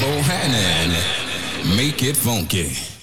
[0.00, 2.95] Bohannon, make it funky.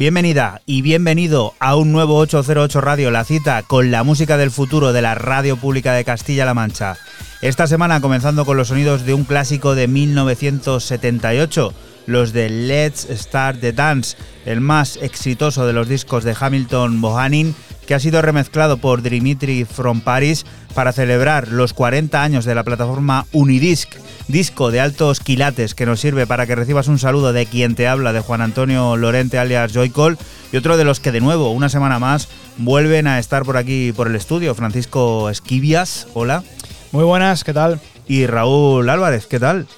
[0.00, 4.94] Bienvenida y bienvenido a un nuevo 808 Radio, la cita con la música del futuro
[4.94, 6.96] de la radio pública de Castilla-La Mancha.
[7.42, 11.74] Esta semana comenzando con los sonidos de un clásico de 1978,
[12.06, 14.16] los de Let's Start the Dance,
[14.46, 17.54] el más exitoso de los discos de Hamilton Bohannon,
[17.86, 22.64] que ha sido remezclado por Dimitri from Paris para celebrar los 40 años de la
[22.64, 23.89] plataforma Unidisc,
[24.30, 27.88] disco de altos quilates que nos sirve para que recibas un saludo de quien te
[27.88, 30.18] habla, de Juan Antonio Lorente alias Joycol,
[30.52, 33.92] y otro de los que de nuevo, una semana más, vuelven a estar por aquí
[33.92, 36.42] por el estudio, Francisco Esquivias, hola,
[36.92, 37.80] Muy buenas, ¿qué tal?
[38.08, 39.68] y Raúl Álvarez, ¿qué tal?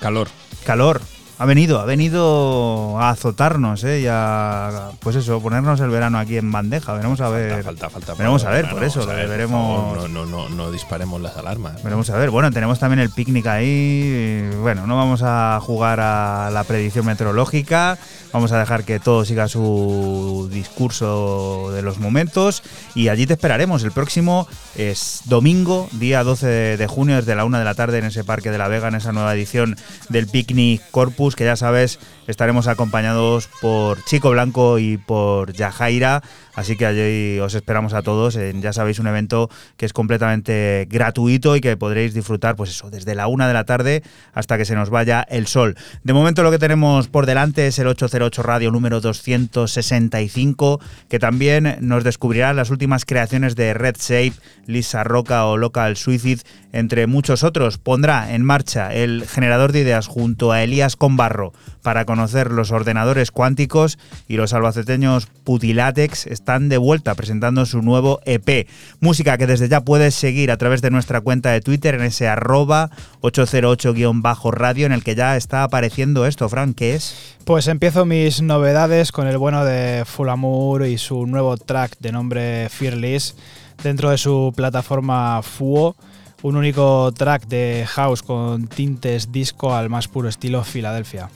[0.00, 0.28] Calor.
[0.64, 1.02] Calor.
[1.42, 4.02] Ha venido, ha venido a azotarnos, ¿eh?
[4.02, 6.92] Y a, pues eso, ponernos el verano aquí en bandeja.
[6.92, 7.64] Veremos a ver.
[7.64, 8.14] Falta, falta, falta.
[8.14, 11.82] Veremos a ver, por eso, ver, veremos- favor, No, no, no, no disparemos las alarmas.
[11.82, 12.30] Veremos a ver.
[12.30, 14.50] Bueno, tenemos también el picnic ahí.
[14.60, 17.98] Bueno, no vamos a jugar a la predicción meteorológica.
[18.32, 22.62] Vamos a dejar que todo siga su discurso de los momentos.
[22.94, 23.82] Y allí te esperaremos.
[23.82, 24.46] El próximo
[24.76, 28.22] es domingo, día 12 de, de junio, desde la una de la tarde en ese
[28.22, 29.76] Parque de la Vega, en esa nueva edición
[30.08, 36.22] del Picnic Corpus, que ya sabes, estaremos acompañados por Chico Blanco y por Yajaira.
[36.54, 38.38] Así que allí os esperamos a todos.
[38.60, 43.14] Ya sabéis, un evento que es completamente gratuito y que podréis disfrutar, pues eso, desde
[43.14, 44.02] la una de la tarde
[44.34, 45.76] hasta que se nos vaya el sol.
[46.04, 51.76] De momento, lo que tenemos por delante es el 808 Radio número 265, que también
[51.80, 54.34] nos descubrirá las últimas creaciones de Red Shape,
[54.66, 57.78] Lisa Roca o Local Suicide, entre muchos otros.
[57.78, 61.52] Pondrá en marcha el generador de ideas junto a Elías Combarro
[61.82, 63.98] para conocer los ordenadores cuánticos
[64.28, 68.66] y los albaceteños Putilatex están de vuelta presentando su nuevo EP.
[68.98, 72.26] Música que desde ya puedes seguir a través de nuestra cuenta de Twitter en ese
[72.26, 72.90] arroba
[73.20, 76.48] 808-radio en el que ya está apareciendo esto.
[76.48, 77.36] Fran, ¿qué es?
[77.44, 82.10] Pues empiezo mis novedades con el bueno de Full Amour y su nuevo track de
[82.10, 83.36] nombre Fearless
[83.84, 85.94] dentro de su plataforma Fuo,
[86.42, 91.30] un único track de house con tintes disco al más puro estilo Filadelfia.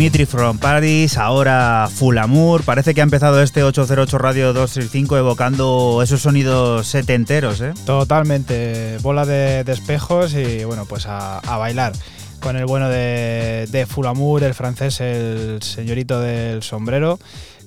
[0.00, 2.62] Dimitri from Paris, ahora Full Amour.
[2.64, 7.74] Parece que ha empezado este 808 Radio 265 evocando esos sonidos setenteros, ¿eh?
[7.84, 8.96] Totalmente.
[9.02, 11.92] Bola de, de espejos y bueno, pues a, a bailar.
[12.40, 17.18] Con el bueno de, de Fulamour, el francés, el señorito del sombrero,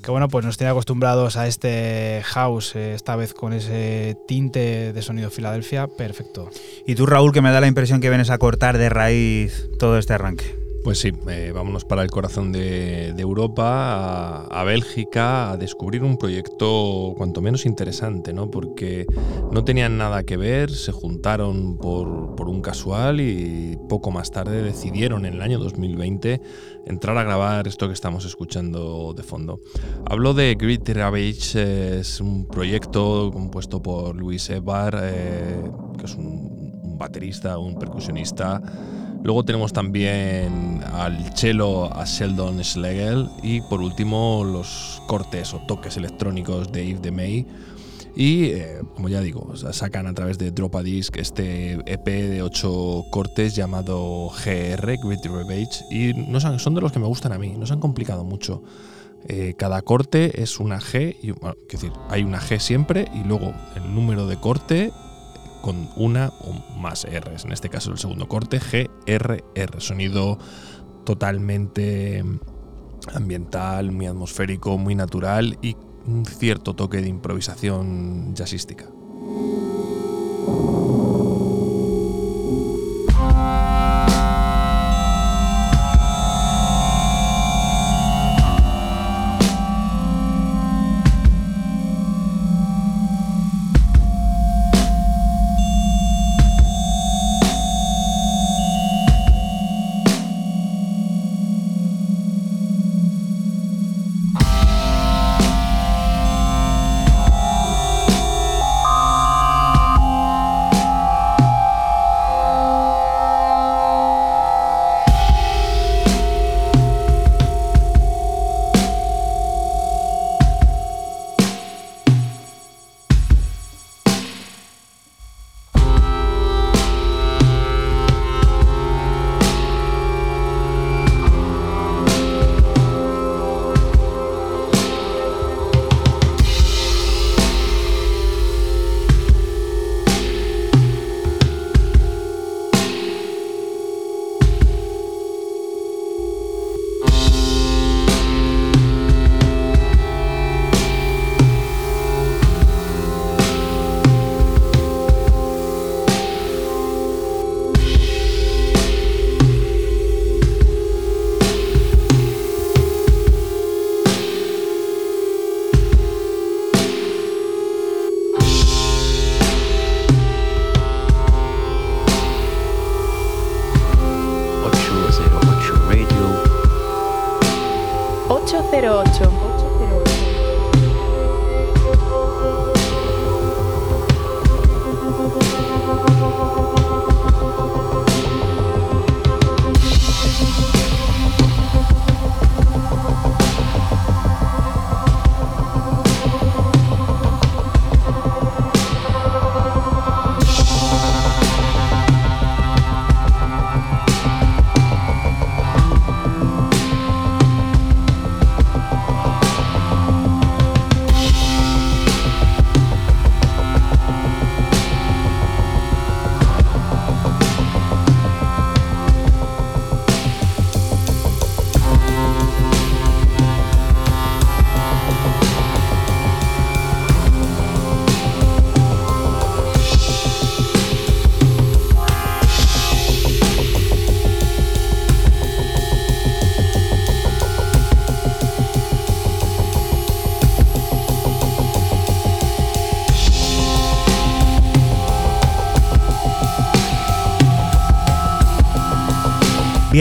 [0.01, 4.91] que bueno, pues nos tiene acostumbrados a este house, eh, esta vez con ese tinte
[4.91, 6.49] de sonido Filadelfia, perfecto.
[6.87, 9.99] Y tú, Raúl, que me da la impresión que vienes a cortar de raíz todo
[9.99, 10.62] este arranque.
[10.83, 17.13] Pues sí, eh, vámonos para el corazón de, Europa, a, Bélgica, a descubrir un proyecto
[17.15, 18.51] cuanto menos interesante, ¿no?
[18.51, 19.05] Porque
[19.53, 24.61] no tenían nada que ver, se juntaron por, por un casual y poco más tarde
[24.61, 26.41] decidieron en el año 2020
[26.85, 29.61] entrar a grabar esto que estamos escuchando de fondo.
[30.05, 35.63] Hablo de Grit Ravage, es un proyecto compuesto por Luis Ebar, eh,
[35.97, 38.61] que es un baterista, un percusionista.
[39.23, 45.95] Luego tenemos también al cello a Sheldon Schlegel y por último los cortes o toques
[45.95, 47.47] electrónicos de Yves de May.
[48.17, 52.41] Y eh, como ya digo, sacan a través de Drop a Disc este EP de
[52.41, 57.39] 8 cortes llamado GR, Great Ravage, y no son, de los que me gustan a
[57.39, 58.61] mí, no se han complicado mucho.
[59.29, 61.15] Eh, cada corte es una G,
[61.71, 64.91] decir, hay una G siempre y luego el número de corte
[65.63, 67.45] con una o más R's.
[67.45, 69.79] En este caso el segundo corte, GRR.
[69.79, 70.37] Sonido
[71.05, 72.21] totalmente
[73.13, 78.87] ambiental, muy atmosférico, muy natural y un cierto toque de improvisación jazzística.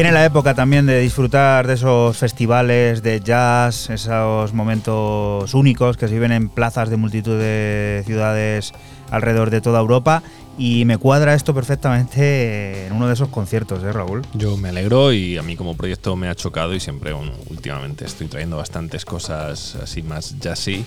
[0.03, 6.09] Viene la época también de disfrutar de esos festivales de jazz, esos momentos únicos que
[6.09, 8.73] se viven en plazas de multitud de ciudades
[9.13, 10.25] alrededor de toda Europa
[10.59, 14.23] y me cuadra esto perfectamente en uno de esos conciertos, ¿eh, Raúl?
[14.35, 18.05] Yo me alegro y a mí como proyecto me ha chocado y siempre, bueno, últimamente
[18.05, 20.85] estoy trayendo bastantes cosas así más jazzy.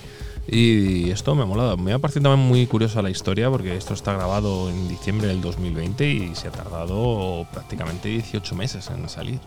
[0.47, 1.75] Y esto me ha molado.
[1.77, 5.41] Me ha parecido también muy curiosa la historia porque esto está grabado en diciembre del
[5.41, 9.39] 2020 y se ha tardado prácticamente 18 meses en salir.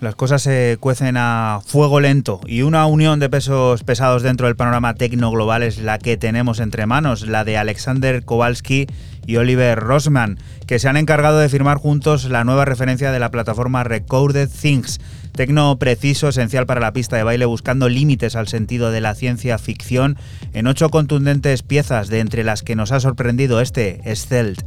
[0.00, 4.56] Las cosas se cuecen a fuego lento y una unión de pesos pesados dentro del
[4.56, 8.86] panorama tecno global es la que tenemos entre manos, la de Alexander Kowalski
[9.28, 13.30] y Oliver Rosman, que se han encargado de firmar juntos la nueva referencia de la
[13.30, 15.00] plataforma Recorded Things,
[15.32, 19.58] tecno preciso esencial para la pista de baile buscando límites al sentido de la ciencia
[19.58, 20.16] ficción
[20.54, 24.62] en ocho contundentes piezas de entre las que nos ha sorprendido este Stealth.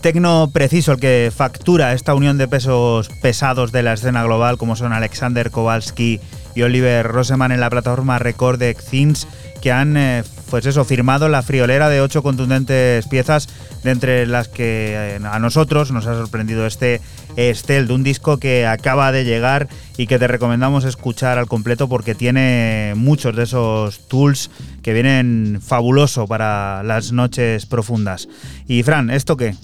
[0.00, 4.74] Tecno preciso, el que factura esta unión de pesos pesados de la escena global, como
[4.74, 6.20] son Alexander Kowalski
[6.54, 9.28] y Oliver Roseman en la plataforma Recorded Things,
[9.60, 13.48] que han eh, pues eso, firmado la friolera de ocho contundentes piezas,
[13.84, 17.00] de entre las que eh, a nosotros nos ha sorprendido este
[17.36, 21.88] Estel, de un disco que acaba de llegar y que te recomendamos escuchar al completo
[21.88, 24.50] porque tiene muchos de esos tools
[24.82, 28.28] que vienen fabuloso para las noches profundas.
[28.66, 29.54] Y Fran, ¿esto qué?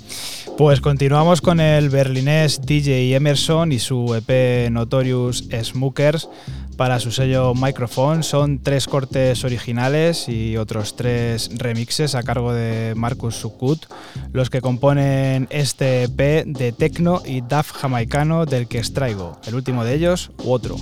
[0.56, 6.30] Pues continuamos con el berlinés DJ Emerson y su EP Notorious Smokers
[6.78, 8.22] para su sello Microphone.
[8.22, 13.84] Son tres cortes originales y otros tres remixes a cargo de Marcus Sukut,
[14.32, 19.84] los que componen este EP de techno y daf jamaicano del que extraigo, el último
[19.84, 20.76] de ellos u otro.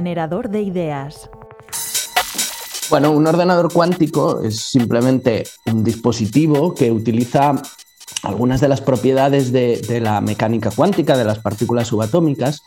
[0.00, 1.28] Generador de ideas.
[2.88, 7.60] Bueno, un ordenador cuántico es simplemente un dispositivo que utiliza
[8.22, 12.62] algunas de las propiedades de, la mecánica cuántica, de las partículas subatómicas,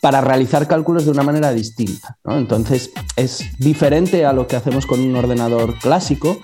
[0.00, 2.16] para realizar cálculos de una manera distinta.
[2.24, 6.38] Entonces, es diferente a lo que hacemos con un ordenador clásico,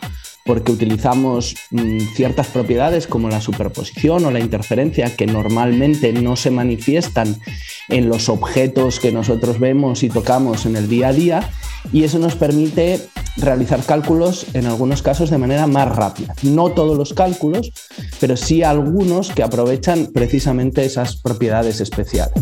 [0.44, 6.50] porque utilizamos mmm, ciertas propiedades como la superposición o la interferencia que normalmente no se
[6.50, 7.40] manifiestan
[7.88, 11.50] en los objetos que nosotros vemos y tocamos en el día a día
[11.92, 13.00] y eso nos permite
[13.36, 16.34] realizar cálculos en algunos casos de manera más rápida.
[16.42, 17.72] No todos los cálculos,
[18.20, 22.34] pero sí algunos que aprovechan precisamente esas propiedades especiales.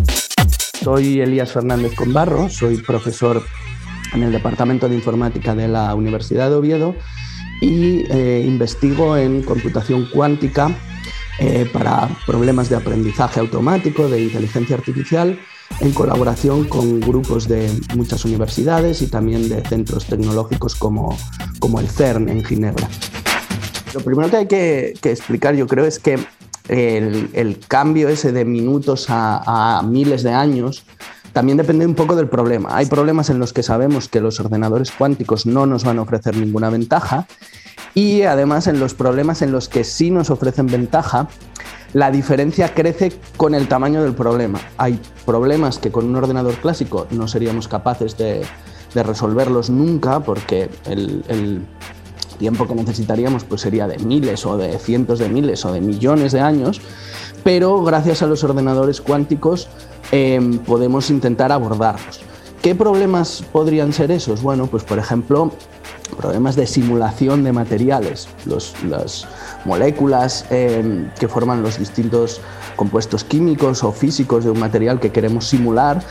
[0.83, 3.42] Soy Elías Fernández Conbarro, soy profesor
[4.12, 6.94] en el Departamento de Informática de la Universidad de Oviedo
[7.61, 10.76] y eh, investigo en computación cuántica
[11.42, 15.37] eh, para problemas de aprendizaje automático, de inteligencia artificial,
[15.81, 21.18] en colaboración con grupos de muchas universidades y también de centros tecnológicos como,
[21.59, 22.88] como el CERN en Ginebra.
[23.92, 26.16] Lo primero que hay que, que explicar, yo creo, es que
[26.68, 30.85] el, el cambio ese de minutos a, a miles de años
[31.33, 32.76] también depende un poco del problema.
[32.76, 36.37] Hay problemas en los que sabemos que los ordenadores cuánticos no nos van a ofrecer
[36.37, 37.26] ninguna ventaja
[37.94, 41.28] y además en los problemas en los que sí nos ofrecen ventaja,
[41.92, 44.61] la diferencia crece con el tamaño del problema.
[44.78, 48.44] Hay problemas que con un ordenador clásico no seríamos capaces de,
[48.94, 51.62] resolverlos nunca porque el, el
[52.42, 56.33] tiempo que necesitaríamos pues sería de miles o de cientos de miles o de millones
[56.33, 56.81] de años,
[57.44, 59.68] pero gracias a los ordenadores cuánticos
[60.11, 62.20] em, podemos intentar abordarlos.
[62.61, 64.42] ¿Qué problemas podrían ser esos?
[64.42, 65.52] Bueno, pues por ejemplo,
[66.16, 69.27] problemas de simulación de materiales, las
[69.64, 72.40] moléculas em, que forman los distintos
[72.77, 76.03] compuestos químicos o físicos de un material que queremos simular,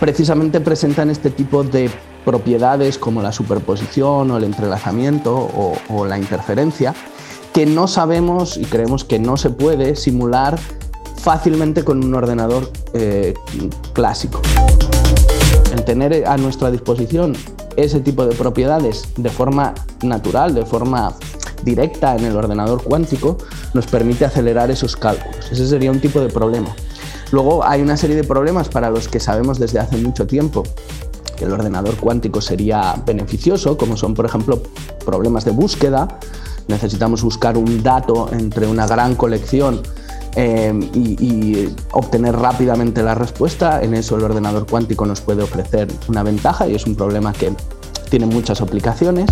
[0.00, 1.90] precisamente presentan este tipo de
[2.24, 6.94] propiedades como la superposición o el entrelazamiento o, la interferencia,
[7.52, 10.58] que no sabemos y creemos que no se puede simular
[11.16, 13.34] fácilmente con un ordenador eh,
[13.92, 14.42] clásico.
[15.72, 17.34] El tener a nuestra disposición
[17.76, 21.14] ese tipo de propiedades de forma natural, de forma
[21.62, 23.38] directa en el ordenador cuántico,
[23.74, 25.50] nos permite acelerar esos cálculos.
[25.50, 26.74] Ese sería un tipo de problema.
[27.32, 30.62] Luego hay una serie de problemas para los que sabemos desde hace mucho tiempo
[31.36, 34.62] que el ordenador cuántico sería beneficioso, como son, por ejemplo,
[35.04, 36.08] problemas de búsqueda.
[36.66, 39.82] Necesitamos buscar un dato entre una gran colección
[40.36, 43.82] eh, y, obtener rápidamente la respuesta.
[43.82, 47.52] En eso el ordenador cuántico nos puede ofrecer una ventaja y es un problema que
[48.10, 49.30] tiene muchas aplicaciones.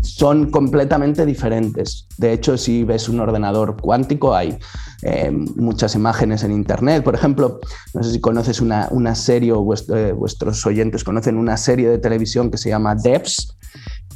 [0.00, 2.06] Son completamente diferentes.
[2.18, 4.56] De hecho, si ves un ordenador cuántico, hay
[5.02, 7.02] eh, muchas imágenes en Internet.
[7.02, 7.58] Por ejemplo,
[7.94, 11.98] no sé si conoces una, una serie o eh, vuestros oyentes conocen una serie de
[11.98, 13.56] televisión que se llama Devs,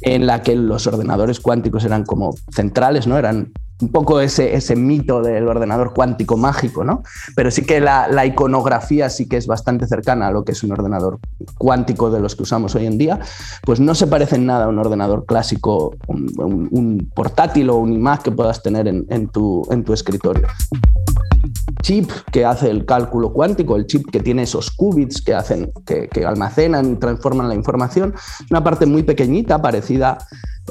[0.01, 3.17] en la que los ordenadores cuánticos eran como centrales, ¿no?
[3.17, 7.03] Eran un poco ese, ese mito del ordenador cuántico mágico, ¿no?
[7.35, 10.71] Pero sí que la, iconografía sí que es bastante cercana a lo que es un
[10.71, 11.19] ordenador
[11.57, 13.19] cuántico de los que usamos hoy en día,
[13.63, 18.23] pues no se parece en nada a un ordenador clásico, un, portátil o un iMac
[18.23, 20.47] que puedas tener en, tu, en tu escritorio
[21.81, 26.07] chip que hace el cálculo cuántico, el chip que tiene esos qubits que hacen, que,
[26.07, 28.15] que almacenan y transforman la información,
[28.49, 29.61] una parte muy pequeñita,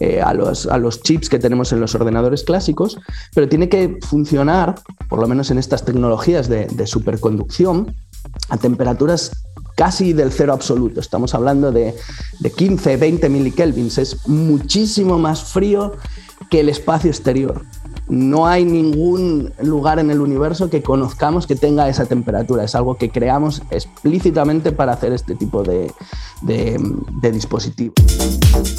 [0.00, 2.98] eh, a, los, a, los, chips que tenemos en los ordenadores clásicos,
[3.34, 4.74] pero tiene que funcionar,
[5.08, 7.94] por lo menos en estas tecnologías de, superconducción,
[8.48, 9.30] a temperaturas
[9.76, 11.00] casi del cero absoluto.
[11.00, 11.94] Estamos hablando de,
[12.40, 13.98] de 15, 20 milikelvins.
[13.98, 15.92] Es muchísimo más frío
[16.54, 17.62] que el espacio exterior
[18.08, 22.62] no hay ningún lugar en el universo que conozcamos que tenga esa temperatura.
[22.62, 25.92] Es algo que creamos explícitamente para hacer este tipo de,
[27.32, 27.96] dispositivos.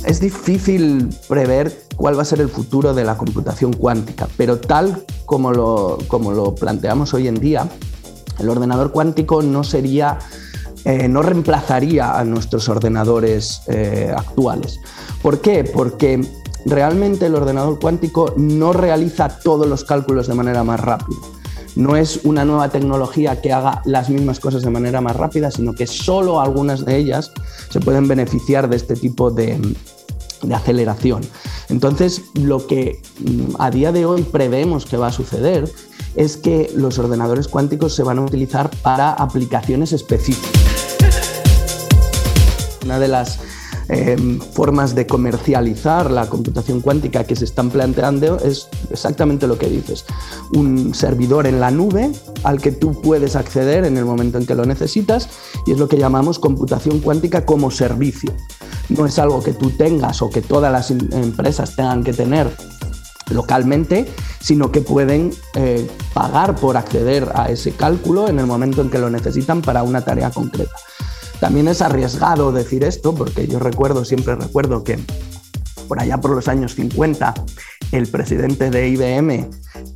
[0.06, 5.04] Es difícil prever cuál va a ser el futuro de la computación cuántica, pero tal
[5.26, 7.68] como lo, como lo planteamos hoy en día,
[8.40, 10.18] el ordenador cuántico no sería
[10.86, 14.80] eh, no reemplazaría a nuestros ordenadores eh, actuales.
[15.22, 15.64] ¿Por qué?
[15.64, 16.22] Porque
[16.66, 21.20] realmente el ordenador cuántico no realiza todos los cálculos de manera más rápida.
[21.76, 25.74] No es una nueva tecnología que haga las mismas cosas de manera más rápida, sino
[25.74, 27.32] que solo algunas de ellas
[27.70, 29.60] se pueden beneficiar de este tipo de,
[30.54, 31.22] aceleración.
[31.70, 35.70] Entonces, lo que mm, a día de hoy prevemos que va a suceder
[36.16, 40.52] es que los ordenadores cuánticos se van a utilizar para aplicaciones específicas.
[42.86, 43.40] Una de las
[43.88, 49.70] Em, formas de comercializar la computación cuántica que se están planteando es exactamente lo que
[49.70, 50.06] dices.
[50.54, 52.12] Un servidor en la nube
[52.44, 55.30] al que tú puedes acceder en el momento en que lo necesitas
[55.68, 58.34] y es lo que llamamos computación cuántica como servicio.
[58.90, 62.50] No es algo que tú tengas o que todas las em, empresas tengan que tener
[63.30, 64.08] localmente,
[64.40, 69.00] sino que pueden eh, pagar por acceder a ese cálculo en el momento en que
[69.00, 70.74] lo necesitan para una tarea concreta.
[71.40, 75.00] También es arriesgado decir esto, porque yo recuerdo, siempre recuerdo que
[75.88, 77.34] por allá por los años 50,
[77.92, 79.50] el presidente de IBM,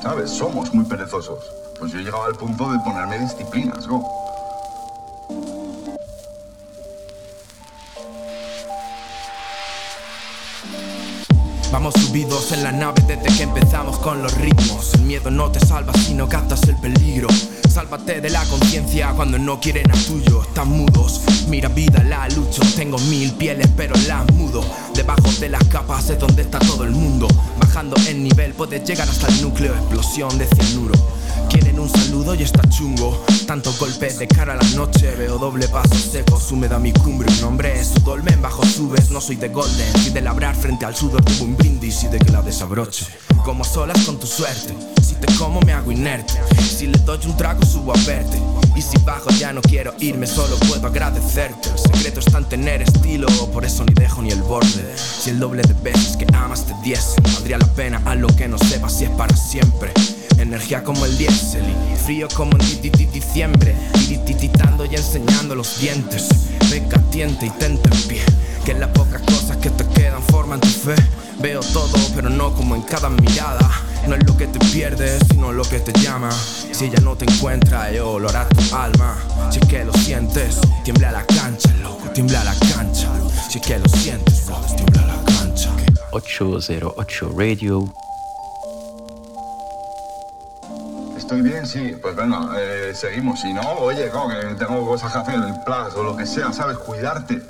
[0.02, 0.30] ¿Sabes?
[0.30, 1.40] Somos muy perezosos.
[1.80, 4.08] Pues yo he llegado al punto de ponerme disciplinas, ¿no?
[11.76, 14.94] Vamos subidos en la nave desde que empezamos con los ritmos.
[14.94, 17.28] El miedo no te salva si no captas el peligro.
[17.70, 20.42] Sálvate de la conciencia cuando no quieren a tuyo.
[20.42, 22.62] Están mudos, mira vida, la lucho.
[22.78, 24.64] Tengo mil pieles, pero las mudo.
[24.94, 27.28] Debajo de las capas es donde está todo el mundo.
[27.60, 30.94] Bajando el nivel puedes llegar hasta el núcleo, explosión de cianuro.
[31.50, 33.24] Quieren un saludo y está chungo.
[33.46, 35.14] Tantos golpes de cara a la noche.
[35.16, 37.32] Veo doble paso seco, húmeda mi cumbre.
[37.40, 39.10] Un hombre es su dolmen, bajo subes.
[39.12, 42.20] No soy de golden, y de labrar frente al sudor tuvo un brindis y de
[42.20, 43.06] que la desabroche.
[43.44, 44.74] Como solas con tu suerte.
[45.02, 46.34] Si te como me hago inerte.
[46.62, 48.42] Si le doy un trago subo a verte.
[48.76, 51.70] Y si bajo ya no quiero irme, solo puedo agradecerte.
[51.70, 54.96] El secreto está en tener estilo, por eso ni dejo ni el borde.
[54.98, 58.48] Si el doble de veces que amas te diese, valdría la pena a lo que
[58.48, 59.94] no sepas si es para siempre.
[60.38, 63.76] Energía como el diésel y frío como en di- di- di- diciembre.
[64.08, 66.28] Tirititando y enseñando los dientes.
[66.70, 68.22] Venga, tiente y tente en pie.
[68.66, 70.96] Que las pocas cosas que te quedan forman tu fe.
[71.40, 73.70] Veo todo, pero no como en cada mirada.
[74.08, 76.30] No es lo que te pierdes, sino lo que te llama.
[76.72, 79.18] Si ella no te encuentra, yo lo hará tu alma.
[79.52, 83.10] Si es que lo sientes, tiembla la cancha, loco, tiembla la cancha.
[83.50, 84.44] Si es que lo sientes,
[84.76, 85.72] tiembla la cancha.
[86.12, 87.92] 808 Radio.
[91.26, 91.98] Estoy bien, sí.
[92.00, 93.42] Pues venga, eh, seguimos.
[93.42, 96.54] Si no, oye, como que tengo cosas que hacer, el plus o lo que sea,
[96.54, 96.78] ¿sabes?
[96.78, 97.42] Cuidarte.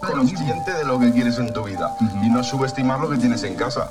[0.00, 3.54] Consciente de lo que quieres en tu vida y no subestimar lo que tienes en
[3.54, 3.88] casa.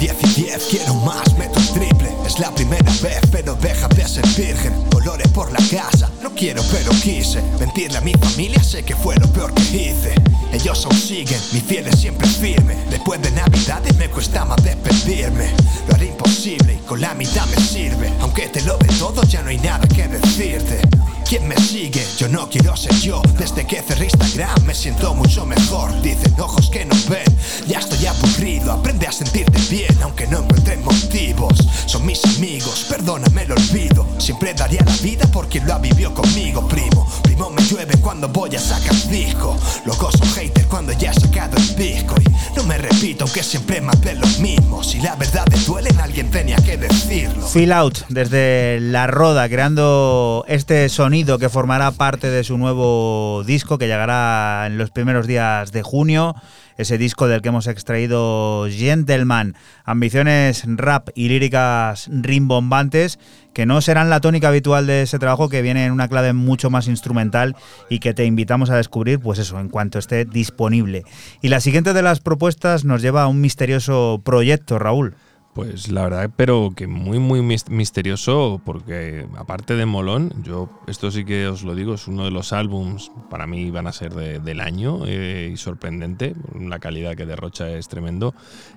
[0.00, 4.08] Diez y diez, quiero más, meto el triple Es la primera vez, pero deja de
[4.08, 8.82] ser virgen Olores por la casa, no quiero pero quise Mentirle a mi familia, sé
[8.82, 10.14] que fue lo peor que hice.
[10.52, 12.76] Ellos aún siguen, mi fiel es siempre firme.
[12.88, 15.50] Después de navidades me cuesta más despedirme.
[15.88, 18.10] Lo haré imposible y con la mitad me sirve.
[18.20, 20.80] Aunque te lo dé todo, ya no hay nada que decirte.
[21.28, 22.06] ¿Quién me sigue?
[22.18, 23.20] Yo no quiero ser yo.
[23.38, 26.00] Desde que cerré Instagram me siento mucho mejor.
[26.02, 27.24] Dicen ojos que no ven.
[27.66, 28.72] Ya estoy aburrido.
[28.72, 31.58] Aprende a sentirte bien Aunque no encuentre motivos.
[31.86, 34.06] Son mis amigos Perdóname el olvido.
[34.18, 38.28] Siempre daría la vida por quien lo ha vivido conmigo Primo, primo me llueve cuando
[38.28, 39.56] voy a sacar disco.
[39.84, 42.14] Luego son hater cuando ya he sacado el disco.
[42.20, 45.90] Y no me repito aunque siempre más de lo mismo Si la verdad te duele
[46.00, 47.46] alguien tenía que decirlo.
[47.46, 53.78] Feel Out desde La Roda, creando este sonido que formará parte de su nuevo disco
[53.78, 56.36] que llegará en los primeros días de junio.
[56.76, 63.18] Ese disco del que hemos extraído Gentleman, ambiciones rap y líricas rimbombantes
[63.52, 66.70] que no serán la tónica habitual de ese trabajo que viene en una clave mucho
[66.70, 67.54] más instrumental
[67.88, 71.04] y que te invitamos a descubrir, pues eso, en cuanto esté disponible.
[71.40, 75.14] Y la siguiente de las propuestas nos lleva a un misterioso proyecto, Raúl.
[75.54, 81.12] Pues la verdad, pero que muy, muy mis- misterioso, porque aparte de Molón, yo, esto
[81.12, 84.14] sí que os lo digo, es uno de los álbums, para mí van a ser
[84.14, 88.34] de- del año eh, y sorprendente, la calidad que derrocha es tremendo,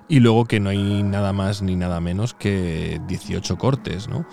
[0.08, 4.24] y luego que no hay nada más ni nada menos que 18 cortes, ¿no?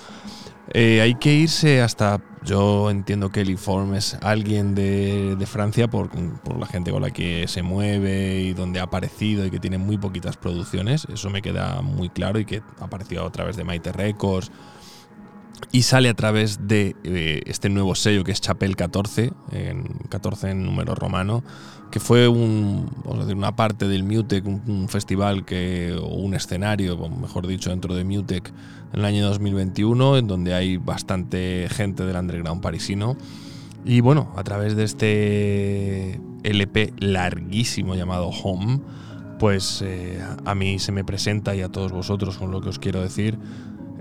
[0.72, 2.22] Eh, hay que irse hasta.
[2.46, 6.10] Yo entiendo que el Inform es alguien de, Francia por,
[6.42, 9.80] por la gente con la que se mueve y donde ha aparecido y que tiene
[9.80, 11.08] muy poquitas producciones.
[11.12, 14.52] Eso me queda muy claro y que ha aparecido a través de Maite Records.
[15.72, 20.52] Y sale a través de eh, este nuevo sello que es Chapel 14, en 14
[20.52, 21.44] en número romano,
[21.92, 27.96] que fue una parte del Mutec, un, festival que, o un escenario, mejor dicho, dentro
[27.96, 28.52] de Mutec
[28.94, 33.16] en el año 2021, en donde hay bastante gente del underground parisino.
[33.86, 38.80] Y bueno, a través de este LP larguísimo llamado Home,
[39.40, 42.80] pues eh, a mí se me presenta y a todos vosotros con lo que os
[42.80, 43.38] quiero decir,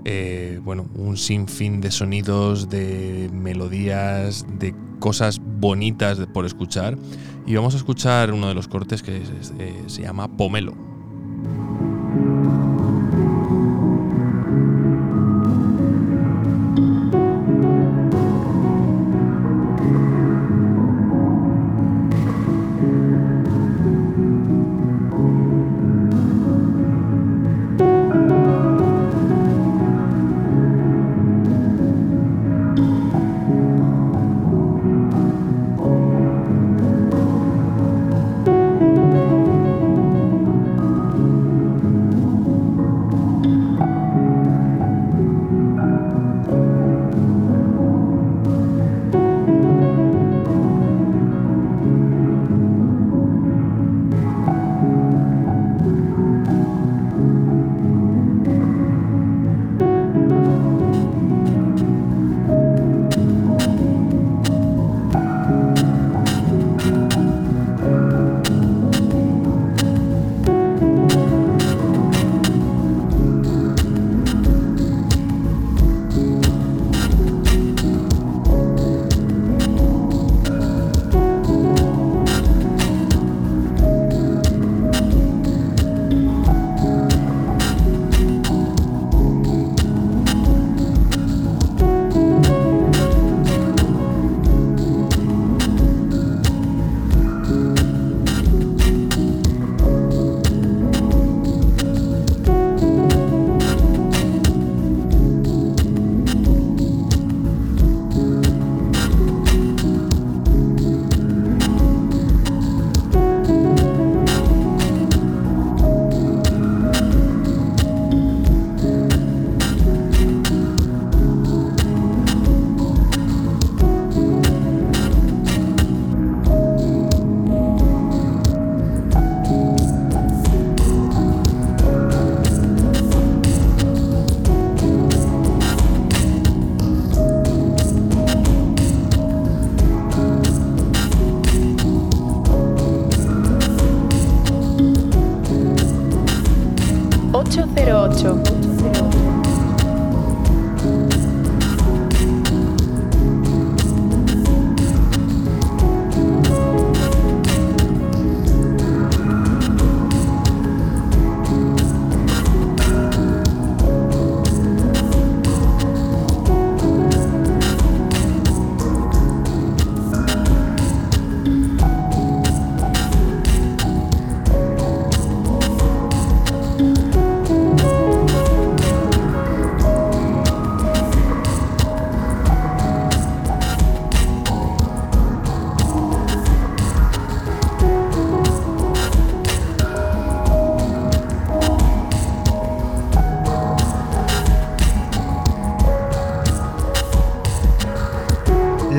[0.05, 6.97] eh, bueno, un sinfín de sonidos, de melodías, de cosas bonitas por escuchar
[7.47, 10.94] Y vamos a escuchar uno de los cortes que eh, se llama Pomelo.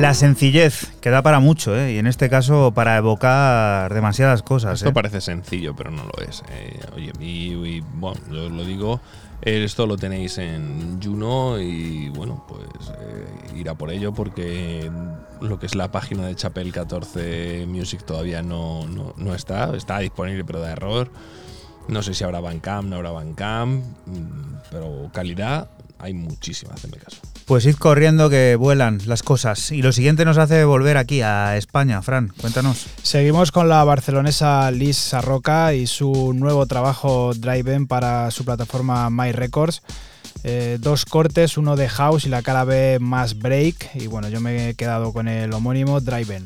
[0.07, 1.91] La sencillez, que da para mucho, ¿eh?
[1.91, 4.75] y en este caso para evocar demasiadas cosas.
[4.75, 4.93] Esto ¿eh?
[4.93, 6.43] parece sencillo, pero no lo es.
[6.49, 6.79] eh.
[6.95, 9.01] oye, y, y, bueno, yo os lo digo,
[9.41, 12.63] esto lo tenéis en Juno y bueno, pues
[13.53, 14.89] ir a por ello porque
[15.41, 19.99] lo que es la página de Chapel 14 Music todavía no, no, no está, está
[19.99, 21.11] disponible pero da error.
[21.89, 27.19] No sé si habrá Bandcamp, no habrá Bandcamp, mm, pero calidad hay muchísima, hacedme caso.
[27.47, 29.71] Pues id corriendo que vuelan las cosas.
[29.71, 32.01] Y lo siguiente nos hace volver aquí a España.
[32.01, 32.87] Fran, cuéntanos.
[33.03, 39.31] Seguimos con la barcelonesa Liz Sarroca y su nuevo trabajo Drive-In para su plataforma My
[39.31, 39.81] Records.
[40.43, 43.91] Eh, dos cortes, uno de House y la cara B más Break.
[43.95, 46.43] Y bueno, yo me he quedado con el homónimo Drive-In.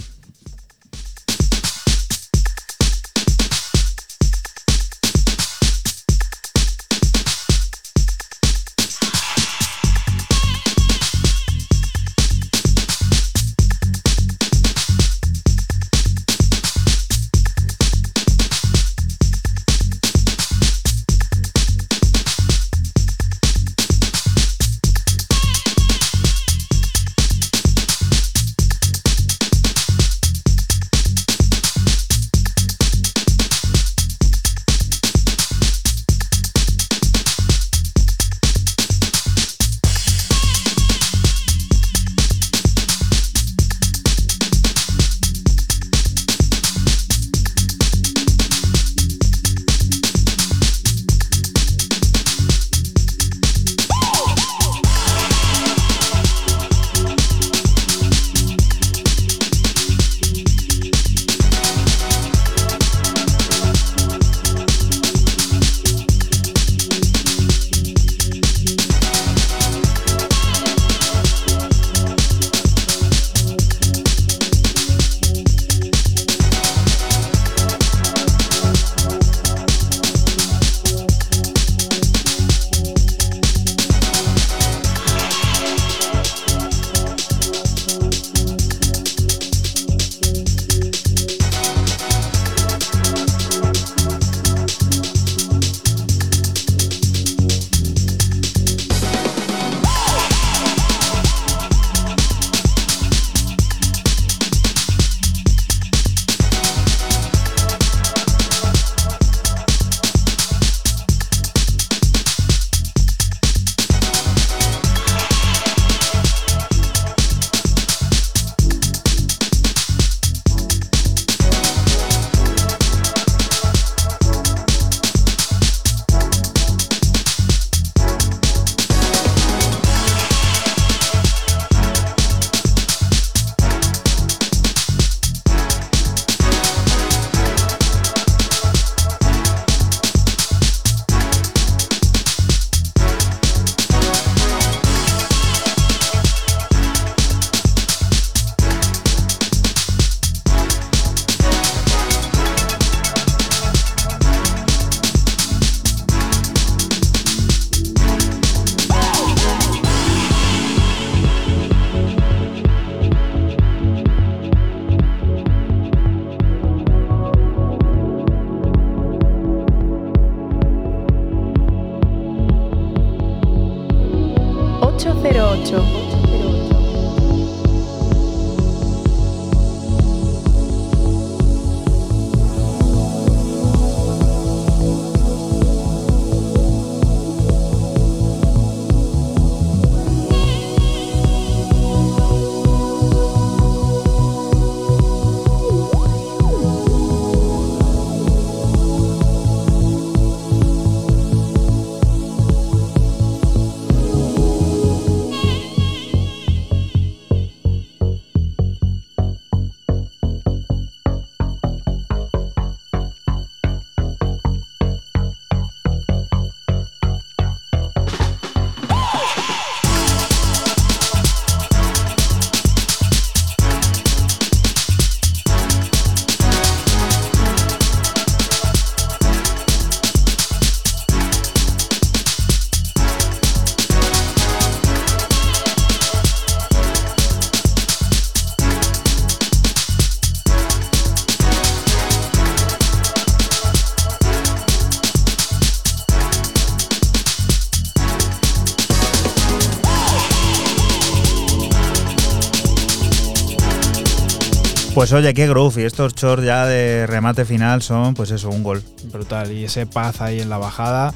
[255.02, 255.82] Pues oye, qué groove.
[255.82, 258.84] Y estos shorts ya de remate final son, pues eso, un gol.
[259.06, 259.52] Brutal.
[259.52, 261.12] Y ese paz ahí en la bajada.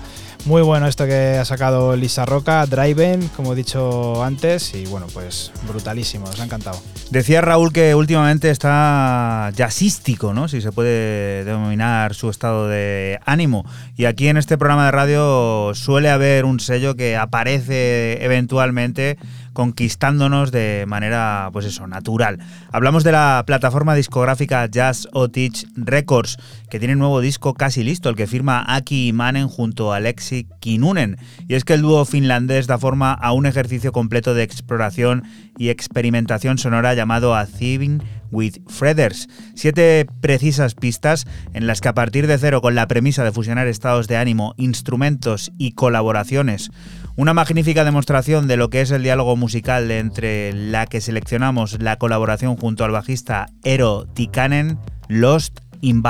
[0.45, 4.73] Muy bueno esto que ha sacado Lisa Roca, Driven, como he dicho antes.
[4.73, 6.81] Y bueno, pues brutalísimo, nos ha encantado.
[7.11, 10.47] Decía Raúl que últimamente está jazzístico, ¿no?
[10.47, 13.67] Si se puede denominar su estado de ánimo.
[13.95, 19.19] Y aquí en este programa de radio suele haber un sello que aparece eventualmente
[19.55, 22.39] conquistándonos de manera, pues eso, natural.
[22.71, 26.37] Hablamos de la plataforma discográfica Jazz Otich Records,
[26.69, 30.45] que tiene un nuevo disco casi listo, el que firma Aki Imanen junto a Alexi
[30.59, 31.17] Kinunen.
[31.47, 35.23] Y es que el dúo finlandés da forma a un ejercicio completo de exploración
[35.57, 39.27] y experimentación sonora llamado A Thieving with Fredders.
[39.55, 43.67] Siete precisas pistas en las que a partir de cero, con la premisa de fusionar
[43.67, 46.71] estados de ánimo, instrumentos y colaboraciones,
[47.15, 51.97] una magnífica demostración de lo que es el diálogo musical entre la que seleccionamos la
[51.97, 56.01] colaboración junto al bajista Eero Tikanen, Lost in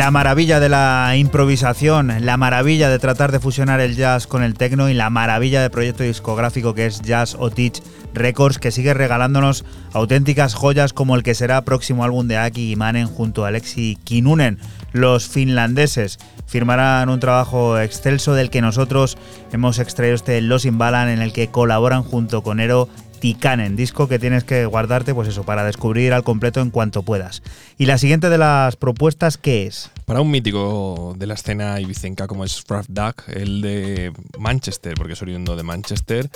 [0.00, 4.54] La maravilla de la improvisación, la maravilla de tratar de fusionar el jazz con el
[4.54, 7.82] techno y la maravilla del proyecto discográfico que es Jazz Otich
[8.14, 13.08] Records que sigue regalándonos auténticas joyas como el que será próximo álbum de Aki Imanen
[13.08, 14.58] junto a Alexi Kinunen.
[14.92, 19.18] Los finlandeses firmarán un trabajo excelso del que nosotros
[19.52, 22.88] hemos extraído este Los Imbalan en el que colaboran junto con Ero
[23.20, 27.42] Tikanen, disco que tienes que guardarte, pues eso, para descubrir al completo en cuanto puedas.
[27.78, 29.90] Y la siguiente de las propuestas, ¿qué es?
[30.06, 35.12] Para un mítico de la escena ibicenca como es Fraff Duck, el de Manchester, porque
[35.12, 36.28] es oriundo de Manchester,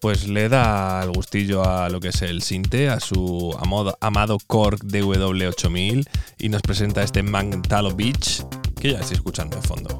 [0.00, 4.38] pues le da el gustillo a lo que es el Sinte, a su amado, amado
[4.46, 6.08] Korg DW8000
[6.38, 8.44] y nos presenta este Magntalo Beach
[8.80, 9.98] que ya estoy escuchando de fondo.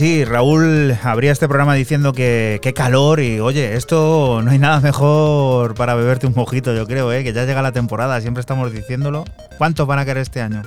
[0.00, 4.80] Sí, Raúl abría este programa diciendo que qué calor y oye, esto no hay nada
[4.80, 7.22] mejor para beberte un mojito, yo creo, ¿eh?
[7.22, 9.26] que ya llega la temporada, siempre estamos diciéndolo.
[9.58, 10.62] ¿Cuántos van a querer este año?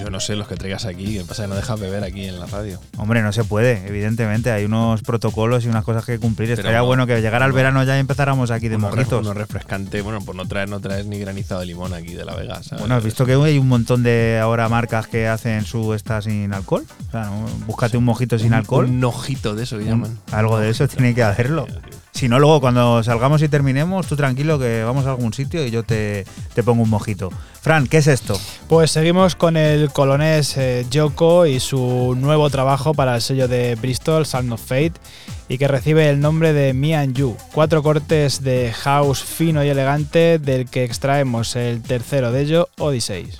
[0.00, 2.40] Yo no sé los que traigas aquí, que pasa que no dejas beber aquí en
[2.40, 2.80] la radio.
[2.96, 6.50] Hombre, no se puede, evidentemente, hay unos protocolos y unas cosas que cumplir.
[6.50, 9.20] Estaría bueno que llegara el verano ya y empezáramos aquí de Uno mojitos.
[9.20, 12.34] Uno refrescante, bueno, por no traer, no traer ni granizado de limón aquí de la
[12.34, 12.62] Vega.
[12.62, 12.80] ¿sabes?
[12.80, 16.54] Bueno, has visto que hay un montón de ahora marcas que hacen su esta sin
[16.54, 16.86] alcohol.
[17.08, 17.30] O sea,
[17.66, 18.86] búscate un mojito sin Un- alcohol.
[18.86, 20.18] Un ojito de eso que llaman.
[20.32, 21.66] Algo de eso tiene que hacerlo.
[22.12, 25.70] Si no, luego cuando salgamos y terminemos, tú tranquilo que vamos a algún sitio y
[25.70, 27.30] yo te, te pongo un mojito.
[27.62, 28.38] Fran, ¿qué es esto?
[28.68, 33.74] Pues seguimos con el colonés eh, Yoko y su nuevo trabajo para el sello de
[33.76, 34.94] Bristol, Sound of Fate,
[35.48, 37.36] y que recibe el nombre de Me and You.
[37.52, 43.30] Cuatro cortes de house fino y elegante, del que extraemos el tercero de ello, Odyssey.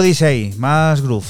[0.00, 1.26] Odyssey, más groove.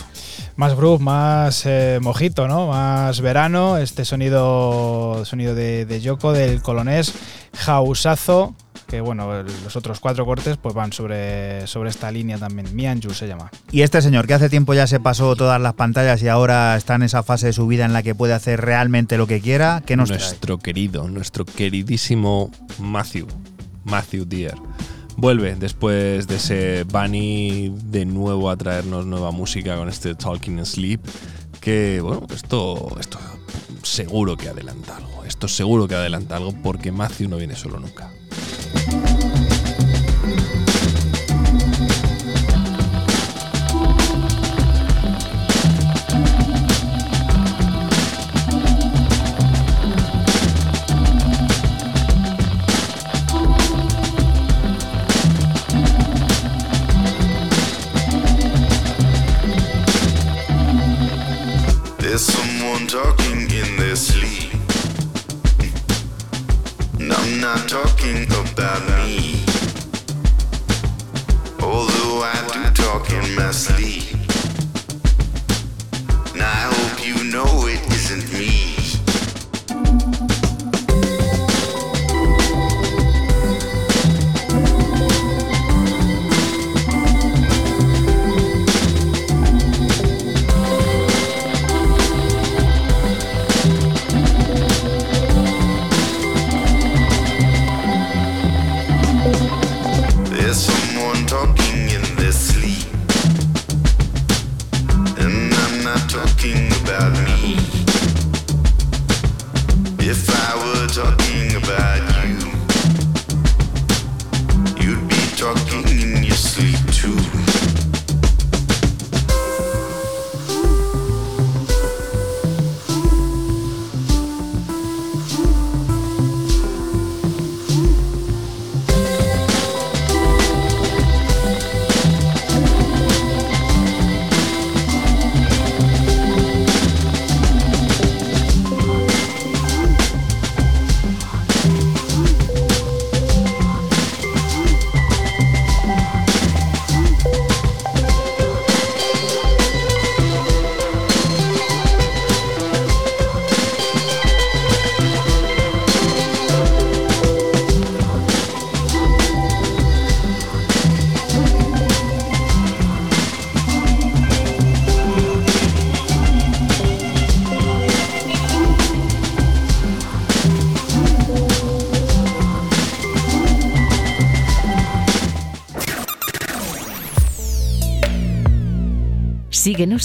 [0.55, 2.69] Más groove, más eh, mojito, ¿no?
[2.69, 3.79] Más verano.
[3.79, 7.13] Este sonido, sonido de, de Yoko, del colonés.
[7.57, 8.55] Jausazo,
[8.87, 12.73] que bueno, los otros cuatro cortes pues van sobre, sobre esta línea también.
[12.73, 13.51] Mianju se llama.
[13.73, 16.95] Y este señor que hace tiempo ya se pasó todas las pantallas y ahora está
[16.95, 19.83] en esa fase de su vida en la que puede hacer realmente lo que quiera,
[19.85, 20.21] ¿qué nos trae?
[20.21, 23.27] nuestro querido, nuestro queridísimo Matthew,
[23.83, 24.55] Matthew Deer.
[25.21, 30.99] Vuelve después de ese Bunny de nuevo a traernos nueva música con este Talking Sleep.
[31.61, 33.19] Que bueno, esto, esto
[33.83, 35.23] seguro que adelanta algo.
[35.27, 38.11] Esto seguro que adelanta algo porque Matthew no viene solo nunca.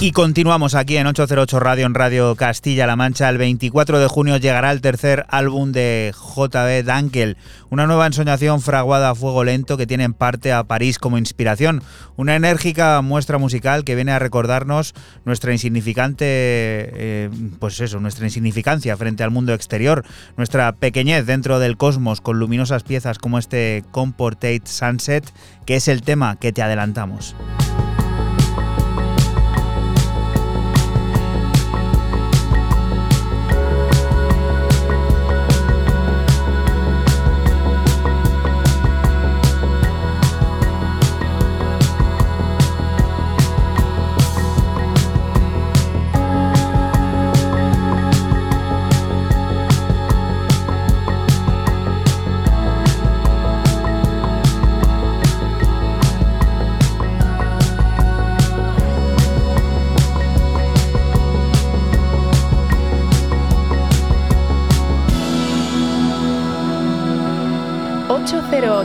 [0.00, 3.28] Y continuamos aquí en 808 Radio, en Radio Castilla-La Mancha.
[3.28, 7.36] El 24 de junio llegará el tercer álbum de JB Dankel,
[7.68, 11.82] una nueva ensoñación fraguada a fuego lento que tiene en parte a París como inspiración.
[12.14, 14.94] Una enérgica muestra musical que viene a recordarnos
[15.24, 20.04] nuestra insignificante, eh, pues eso, nuestra insignificancia frente al mundo exterior,
[20.36, 25.28] nuestra pequeñez dentro del cosmos con luminosas piezas como este Comportate Sunset,
[25.66, 27.34] que es el tema que te adelantamos.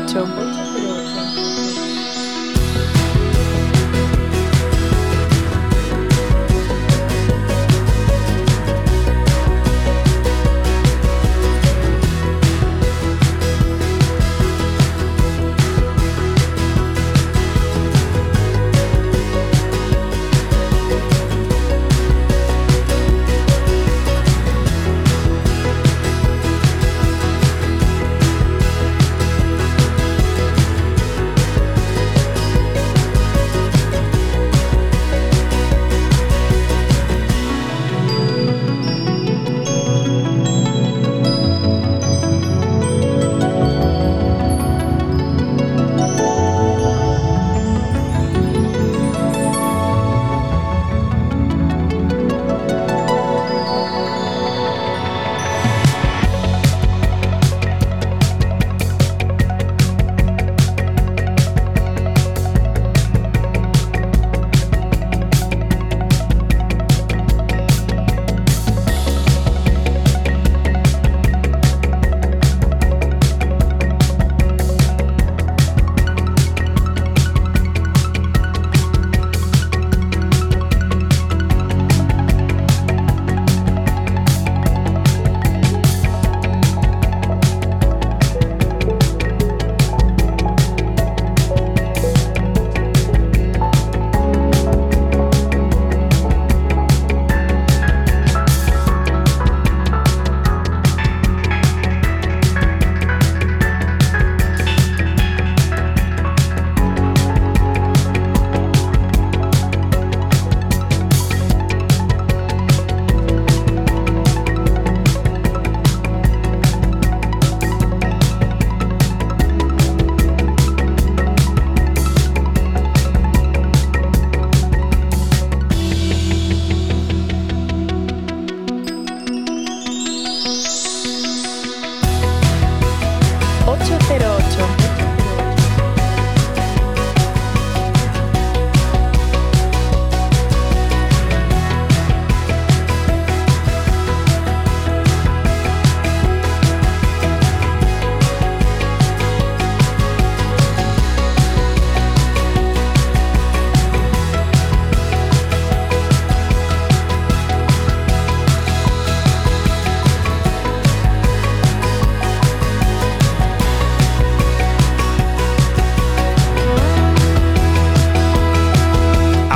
[0.03, 0.52] Ocho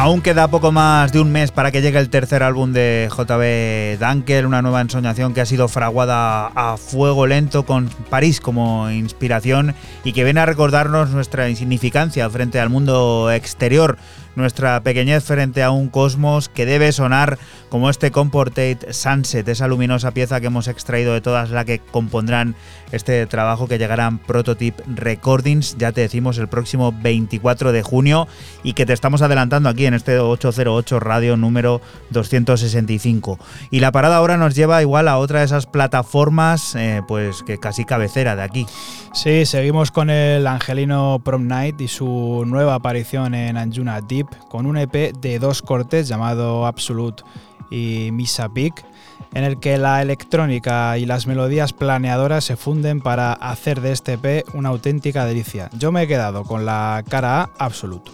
[0.07, 3.99] Aún queda poco más de un mes para que llegue el tercer álbum de JB
[3.99, 9.75] Dunkel, una nueva ensoñación que ha sido fraguada a fuego lento con París como inspiración
[10.05, 13.97] y que viene a recordarnos nuestra insignificancia frente al mundo exterior,
[14.37, 17.37] nuestra pequeñez frente a un cosmos que debe sonar
[17.69, 22.55] como este Comportate Sunset, esa luminosa pieza que hemos extraído de todas las que compondrán
[22.91, 28.27] este trabajo que llegará en Prototype Recordings, ya te decimos el próximo 24 de junio
[28.63, 31.81] y que te estamos adelantando aquí en este 808 radio número
[32.11, 33.39] 265.
[33.71, 37.57] Y la parada ahora nos lleva igual a otra de esas plataformas, eh, pues que
[37.57, 38.65] casi cabecera de aquí.
[39.13, 44.65] Sí, seguimos con el angelino Prom Night y su nueva aparición en Anjuna Deep con
[44.65, 47.23] un EP de dos cortes llamado Absolute
[47.69, 48.85] y Misa Peak,
[49.33, 54.13] en el que la electrónica y las melodías planeadoras se funden para hacer de este
[54.13, 55.69] EP una auténtica delicia.
[55.77, 58.11] Yo me he quedado con la cara A Absolute.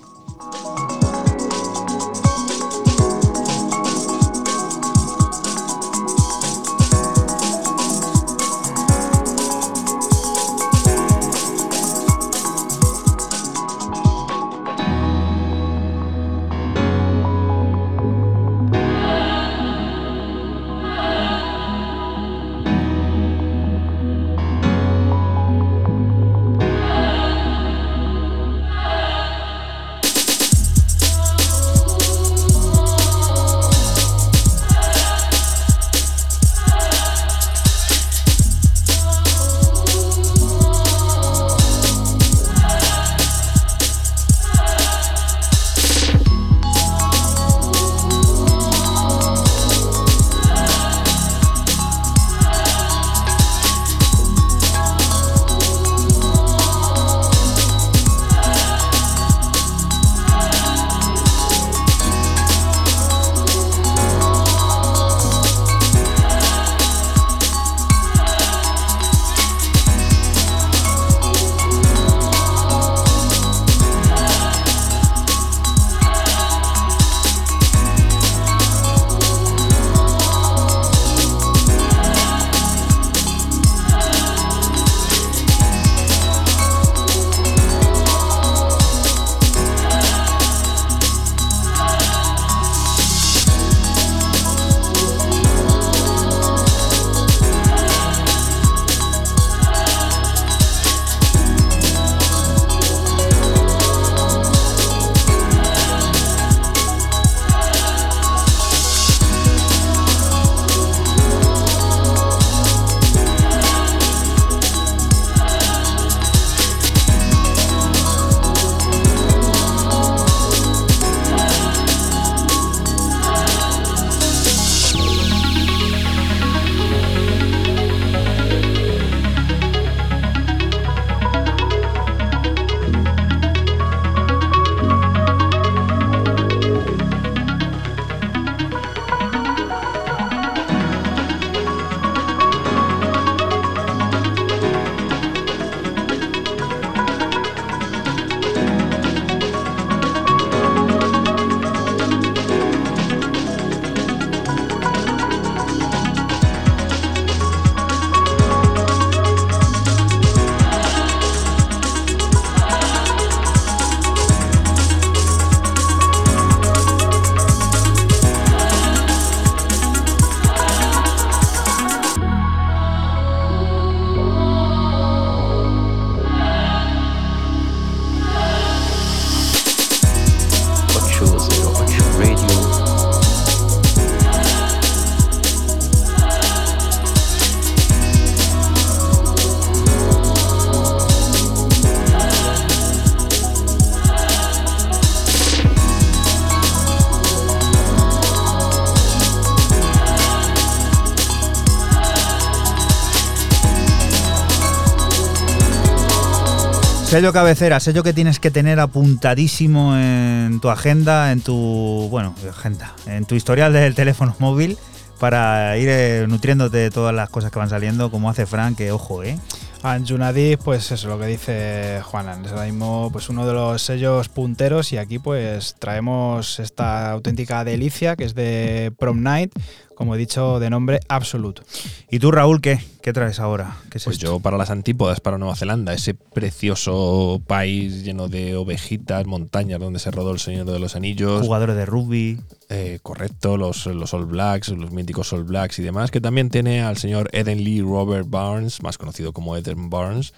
[207.14, 212.96] Sello cabecera, sello que tienes que tener apuntadísimo en tu agenda, en tu, bueno, agenda,
[213.06, 214.80] en tu historial del teléfono móvil
[215.20, 218.92] para ir eh, nutriéndote de todas las cosas que van saliendo, como hace Frank, que
[218.92, 219.38] ojo, ¿eh?
[219.84, 224.30] Anjunadip, pues eso, lo que dice Juanan, es ahora mismo pues uno de los sellos
[224.30, 229.54] punteros y aquí pues traemos esta auténtica delicia que es de Prom Night
[229.96, 231.62] como he dicho, de nombre Absolute.
[232.10, 232.80] ¿Y tú, Raúl, qué?
[233.02, 233.78] ¿Qué traes ahora?
[233.90, 234.26] ¿Qué es Pues esto?
[234.28, 240.00] yo para las antípodas, para Nueva Zelanda, ese precioso país lleno de ovejitas, montañas donde
[240.00, 241.42] se rodó el Señor de los Anillos.
[241.42, 242.40] Jugadores de rugby.
[242.70, 246.82] Eh, correcto, los, los All Blacks, los míticos All Blacks y demás, que también tiene
[246.82, 250.34] al señor Eden Lee Robert Barnes, más conocido como Eden Barnes,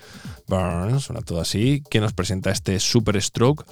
[0.48, 3.66] Barnes, suena todo así, que nos presenta este Super Stroke,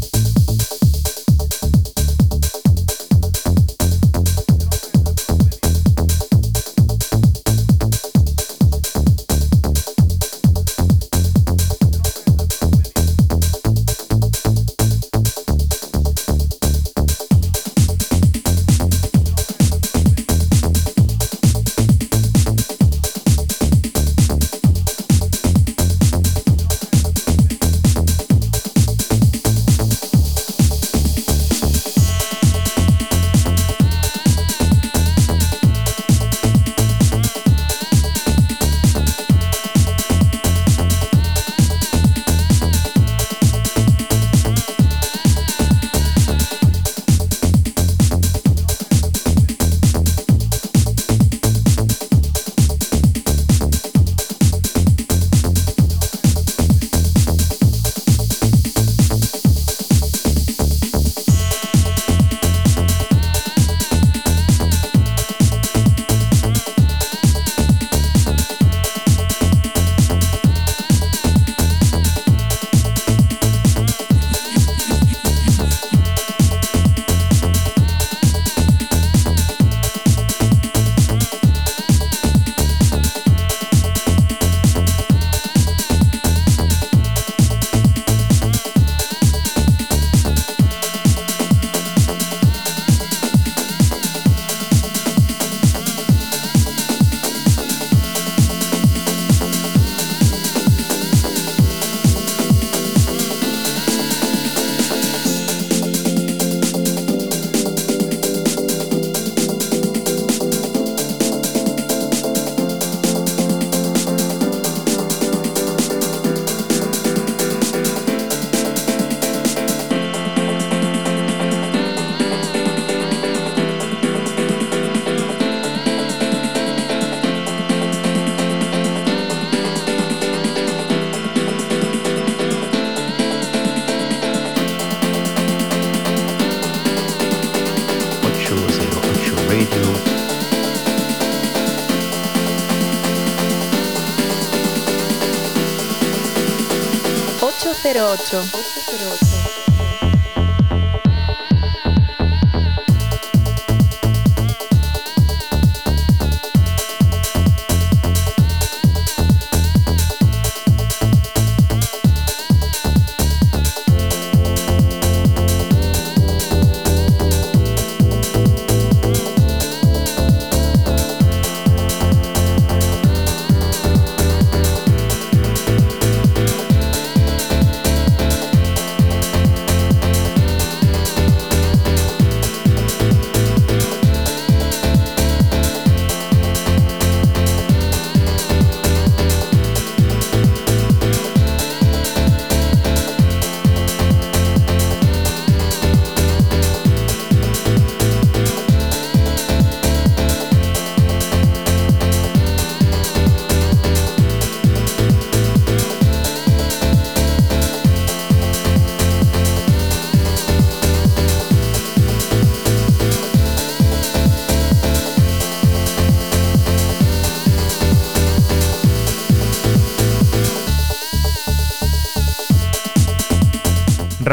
[147.92, 148.48] 808.
[148.50, 149.21] 808.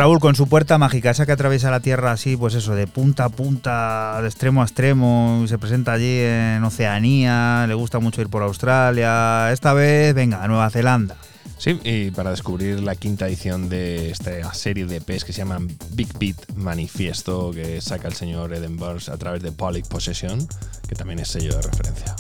[0.10, 3.26] Raúl con su puerta mágica, esa que atraviesa la Tierra así, pues eso, de punta
[3.26, 8.20] a punta, de extremo a extremo, y se presenta allí en Oceanía, le gusta mucho
[8.20, 11.16] ir por Australia, esta vez, venga, a Nueva Zelanda.
[11.60, 15.68] Sí, y para descubrir la quinta edición de esta serie de EPs que se llaman
[15.92, 20.48] Big Beat Manifiesto, que saca el señor Eden Burns a través de Public Possession,
[20.88, 22.16] que también es sello de referencia.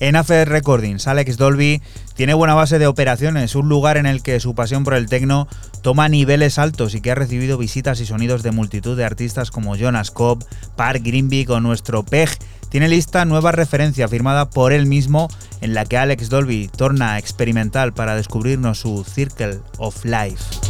[0.00, 1.80] En AFE Recordings, Alex Dolby
[2.16, 5.46] tiene buena base de operaciones, un lugar en el que su pasión por el techno
[5.82, 9.76] toma niveles altos y que ha recibido visitas y sonidos de multitud de artistas como
[9.76, 10.44] Jonas Cobb,
[10.76, 12.30] Park Greenvik o nuestro PEG.
[12.70, 15.28] Tiene lista nueva referencia firmada por él mismo
[15.60, 20.61] en la que Alex Dolby torna experimental para descubrirnos su Circle of Life.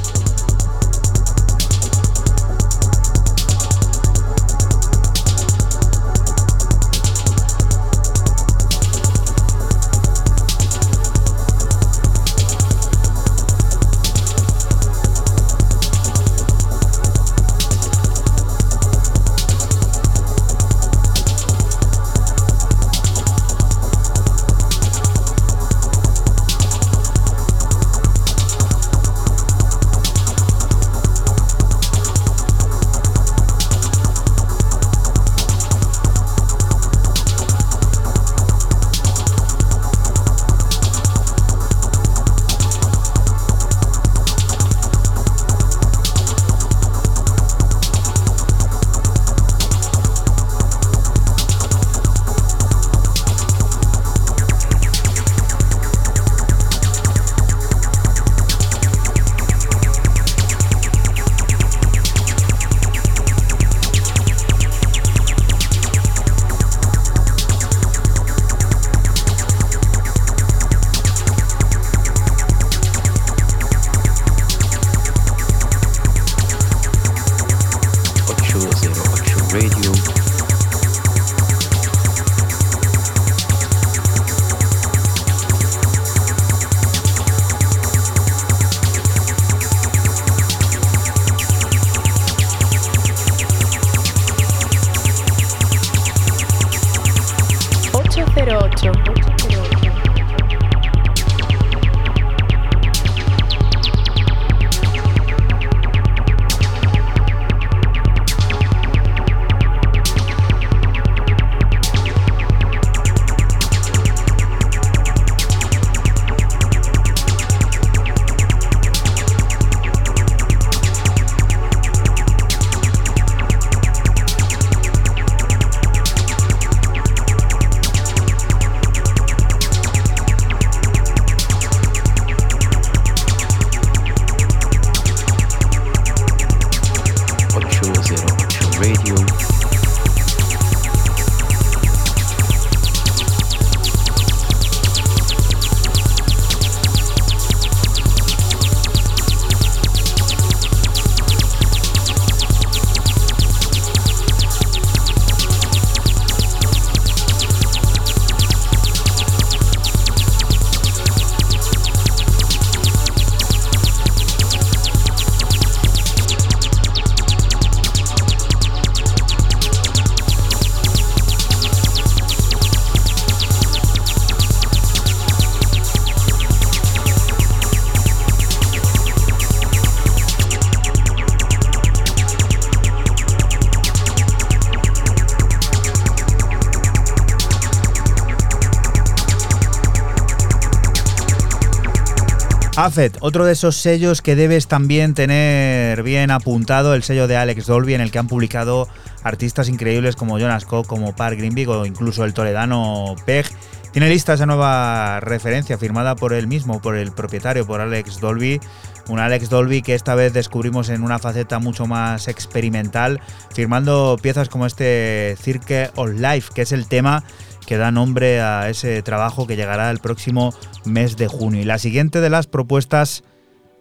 [192.93, 197.65] AFET, otro de esos sellos que debes también tener bien apuntado, el sello de Alex
[197.65, 198.87] Dolby, en el que han publicado
[199.23, 203.47] artistas increíbles como Jonas Cobb, como Park Greenvik o incluso el toledano Peg.
[203.93, 208.61] Tiene lista esa nueva referencia firmada por él mismo, por el propietario, por Alex Dolby.
[209.09, 213.23] Un Alex Dolby que esta vez descubrimos en una faceta mucho más experimental,
[213.55, 217.25] firmando piezas como este Cirque of Life, que es el tema
[217.67, 220.53] que da nombre a ese trabajo que llegará el próximo
[220.85, 221.61] mes de junio.
[221.61, 223.25] Y la siguiente de las propuestas,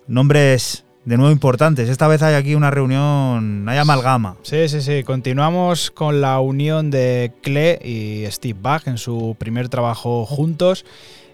[0.07, 1.89] nombres de nuevo importantes.
[1.89, 4.37] Esta vez hay aquí una reunión, hay amalgama.
[4.43, 5.03] Sí, sí, sí.
[5.03, 10.85] Continuamos con la unión de Cle y Steve Bach en su primer trabajo juntos.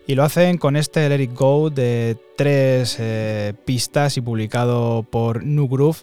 [0.07, 5.43] Y lo hacen con este Let It Go de tres eh, pistas y publicado por
[5.43, 5.97] New Groove,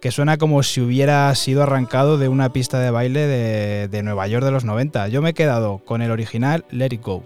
[0.00, 4.28] que suena como si hubiera sido arrancado de una pista de baile de, de Nueva
[4.28, 5.08] York de los 90.
[5.08, 7.24] Yo me he quedado con el original Let It Go.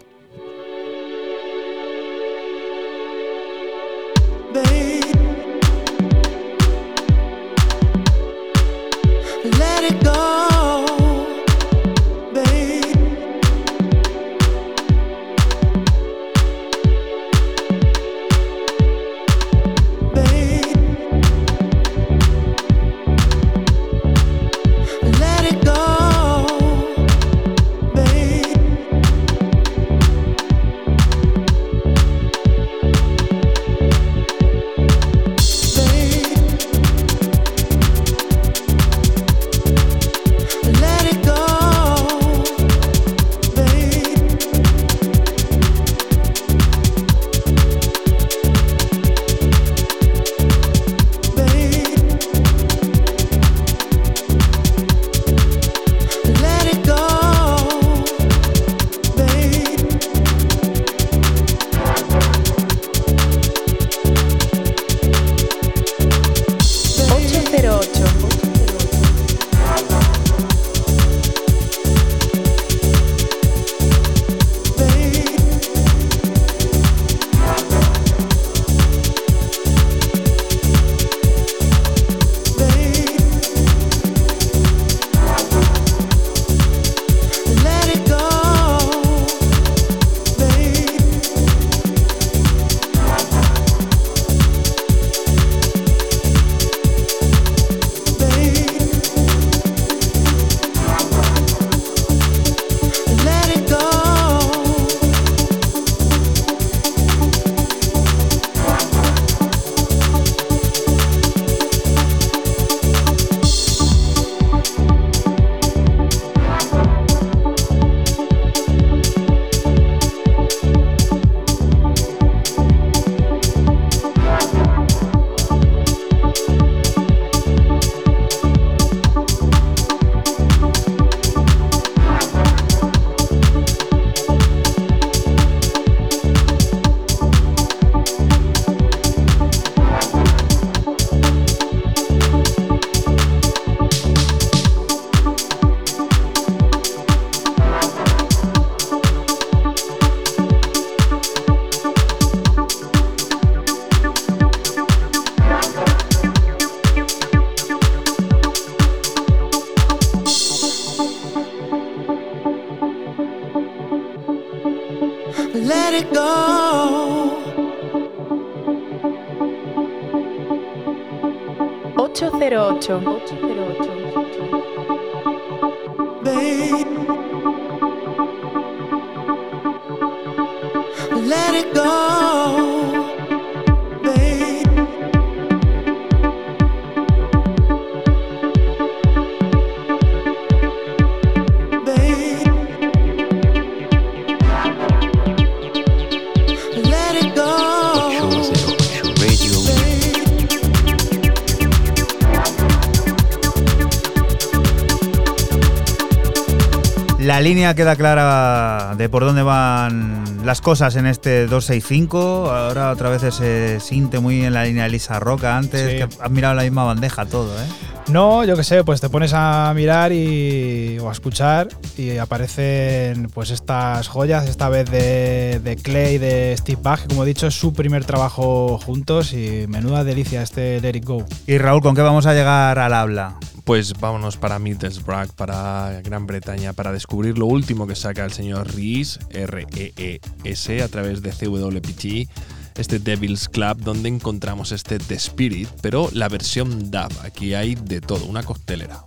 [207.65, 212.51] Línea queda clara de por dónde van las cosas en este 265.
[212.51, 215.97] Ahora otra vez ese sinte muy en la línea de Lisa Roca antes, Sí.
[215.97, 217.65] que has mirado la misma bandeja todo, ¿eh?
[218.09, 223.29] No, yo qué sé, pues te pones a mirar y, o a escuchar y aparecen
[223.33, 227.47] pues estas joyas, esta vez de, de Clay, de Steve Bach, que como he dicho
[227.47, 231.25] es su primer trabajo juntos y menuda delicia este Let It Go.
[231.47, 233.37] Y Raúl, ¿con qué vamos a llegar al habla?
[233.65, 238.75] Pues vámonos para Middlesbrough, para Gran Bretaña, para descubrir lo último que saca el señor
[238.75, 242.29] Rees, R-E-E-S, a través de CWPT,
[242.77, 247.11] este Devil's Club, donde encontramos este The Spirit, pero la versión DAB.
[247.23, 249.03] Aquí hay de todo, una costelera.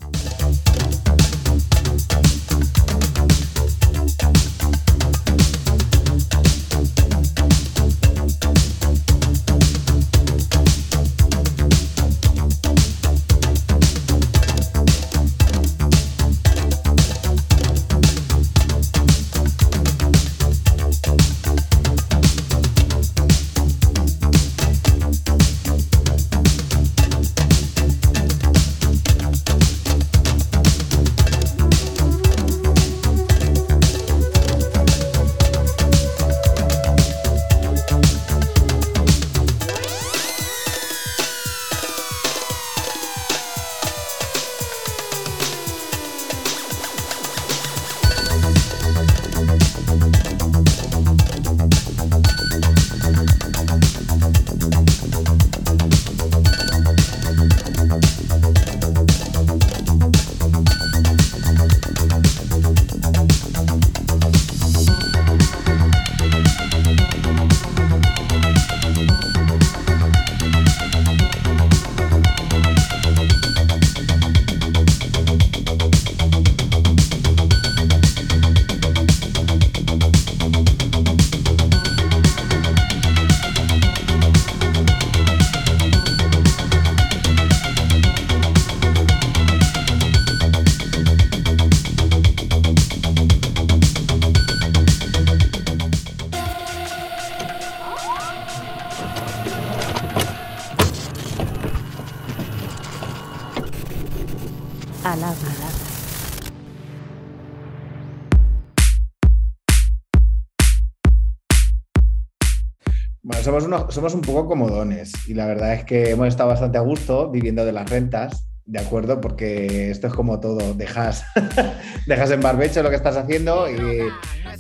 [113.91, 117.65] Somos un poco comodones y la verdad es que hemos estado bastante a gusto viviendo
[117.65, 119.21] de las rentas, ¿de acuerdo?
[119.21, 121.25] Porque esto es como todo, dejas,
[122.07, 124.03] dejas en barbecho lo que estás haciendo y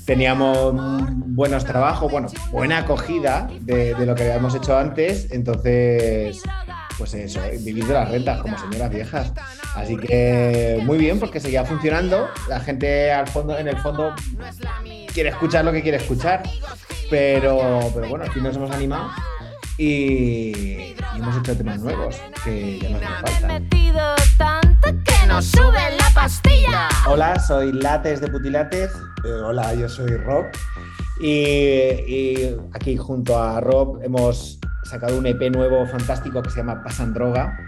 [0.04, 0.74] teníamos
[1.26, 6.42] buenos trabajos, bueno, buena acogida de, de lo que habíamos hecho antes, entonces,
[6.96, 9.32] pues eso, vivir de las rentas como señoras viejas.
[9.74, 14.14] Así que muy bien porque seguía funcionando, la gente al fondo, en el fondo
[15.12, 16.42] quiere escuchar lo que quiere escuchar.
[17.10, 19.10] Pero, pero bueno, aquí nos hemos animado
[19.78, 23.46] y, y hemos hecho temas nuevos que ya nos hacen falta.
[23.46, 26.88] metido tanto que nos sube la pastilla.
[27.06, 28.90] Hola, soy Lates de Putilates.
[29.24, 30.46] Eh, hola, yo soy Rob.
[31.20, 36.82] Y, y aquí junto a Rob hemos sacado un EP nuevo fantástico que se llama
[36.82, 37.58] Pasan Droga,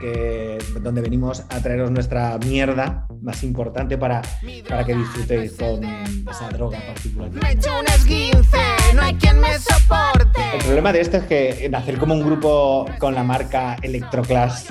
[0.00, 4.22] que, donde venimos a traeros nuestra mierda más importante para,
[4.68, 7.30] para que disfrutéis con esa droga particular.
[7.30, 8.58] Me echo un esguince,
[8.94, 10.40] no hay quien me soporte.
[10.54, 14.66] El problema de esto es que hacer como un grupo con la marca Electroclass,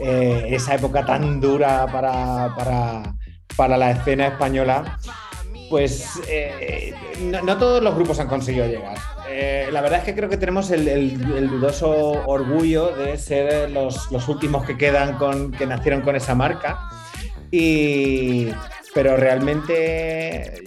[0.00, 3.14] eh, esa época tan dura para, para,
[3.56, 4.98] para la escena española,
[5.70, 8.96] pues eh, no, todos los grupos han conseguido llegar.
[9.28, 11.90] Eh, la verdad es que creo que tenemos el dudoso
[12.26, 16.78] orgullo de ser los, los últimos que quedan con, que nacieron con esa marca.
[17.50, 18.48] Y,
[18.94, 20.64] pero realmente,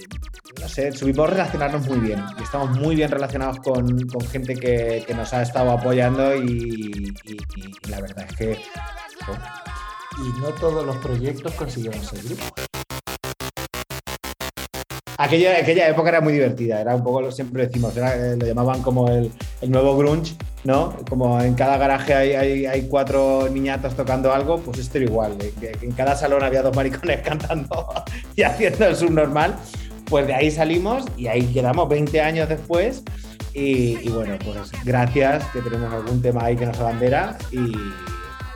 [0.62, 2.22] no sé, subimos relacionarnos muy bien.
[2.38, 7.12] Y estamos muy bien relacionados con, con gente que, que nos ha estado apoyando y,
[7.24, 8.54] y- y- y la verdad es que...
[9.26, 9.32] jo,
[10.24, 12.52] Y no todos los proyectos consiguieron ser grupos.
[15.18, 18.44] Aquella, aquella época era muy divertida, era un poco, lo siempre decimos, era, eh, lo
[18.44, 19.30] llamaban como el,
[19.60, 20.34] el nuevo grunge,
[20.64, 20.96] ¿no?
[21.08, 25.36] Como en cada garaje hay, hay, hay cuatro niñatos tocando algo, pues esto era igual.
[25.40, 27.86] eh, en cada salón había dos maricones cantando
[28.34, 29.54] y haciendo el subnormal.
[30.12, 33.02] Pues de ahí salimos y ahí quedamos 20 años después.
[33.54, 37.72] Y, y bueno, pues gracias que tenemos algún tema ahí que nos abandera y,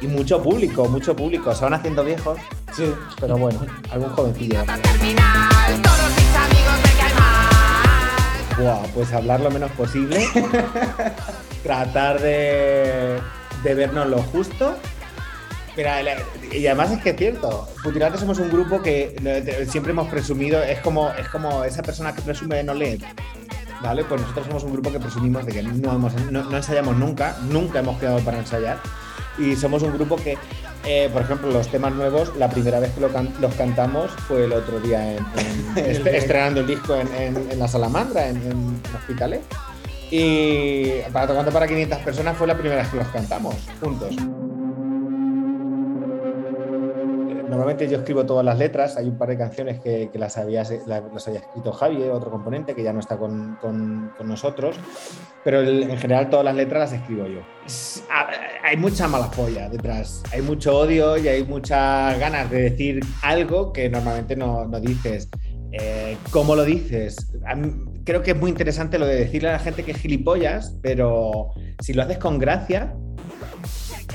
[0.02, 1.54] y mucho público, mucho público.
[1.54, 2.38] Se van haciendo viejos,
[2.74, 3.60] sí, pero bueno,
[3.90, 4.64] algún jovencillo.
[8.58, 10.26] Buah, pues hablar lo menos posible.
[11.62, 13.18] Tratar de,
[13.62, 14.76] de vernos lo justo.
[15.76, 19.14] La- y además es que es cierto, Putilate somos un grupo que
[19.68, 23.00] siempre hemos presumido, es como, es como esa persona que presume de no leer.
[23.82, 24.04] ¿Vale?
[24.04, 27.36] Pues nosotros somos un grupo que presumimos de que no, hemos- no- no ensayamos nunca,
[27.50, 28.78] nunca hemos quedado para ensayar.
[29.38, 30.38] Y somos un grupo que,
[30.86, 34.44] eh, por ejemplo, los temas nuevos, la primera vez que lo can- los cantamos fue
[34.44, 39.42] el otro día en, en- est- estrenando el disco en, en- la Salamandra, en, Hospitalet.
[40.10, 44.14] Y para tocando para 500 personas fue la primera vez que los cantamos juntos.
[47.48, 50.64] Normalmente yo escribo todas las letras, hay un par de canciones que, que las, había,
[50.86, 54.76] la- las había escrito Javi, otro componente que ya no está con, con- con nosotros,
[55.44, 57.40] pero el- en general todas las letras las escribo yo.
[58.64, 63.72] Hay mucha mala polla detrás, hay mucho odio y hay muchas ganas de decir algo
[63.72, 65.28] que normalmente no, no dices.
[65.72, 67.32] Eh, ¿Cómo lo dices?
[68.04, 71.50] Creo que es muy interesante lo de decirle a la gente que es gilipollas, pero
[71.80, 72.94] si lo haces con gracia,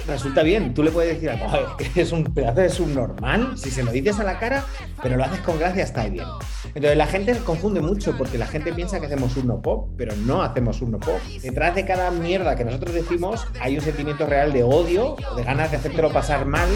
[0.07, 0.73] resulta bien.
[0.73, 3.57] Tú le puedes decir, "Oh, es un pedazo de subnormal.
[3.57, 4.63] Si se lo dices a la cara,
[5.01, 6.25] pero lo haces con gracia, está bien.
[6.67, 10.41] Entonces la gente confunde mucho porque la gente piensa que hacemos urno pop, pero no
[10.41, 11.19] hacemos urno pop.
[11.41, 15.43] Detrás de cada mierda que nosotros decimos hay un sentimiento real de odio o de
[15.43, 16.69] ganas de hacértelo pasar mal.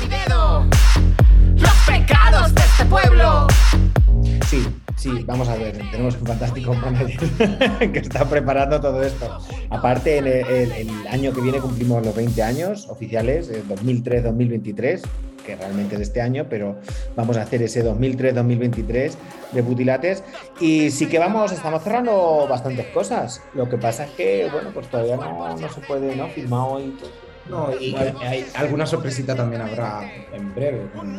[1.55, 3.47] Los pecados de este pueblo.
[4.47, 4.63] Sí,
[4.95, 7.19] sí, vamos a ver, tenemos un fantástico manager
[7.91, 9.39] que está preparando todo esto.
[9.69, 15.01] Aparte, el, el- el año que viene cumplimos los 20 años oficiales, eh, 2003-2023,
[15.45, 16.75] que realmente es este año, pero
[17.15, 19.13] vamos a hacer ese 2003-2023
[19.51, 20.23] de Butilates.
[20.59, 23.41] Y sí que vamos, estamos cerrando bastantes cosas.
[23.55, 26.27] Lo que pasa es que, bueno, pues todavía no, no se puede, ¿no?
[26.29, 27.09] Firmado y todo.
[27.49, 30.01] No, y hay, alguna sorpresita también habrá
[30.33, 31.15] en breve con,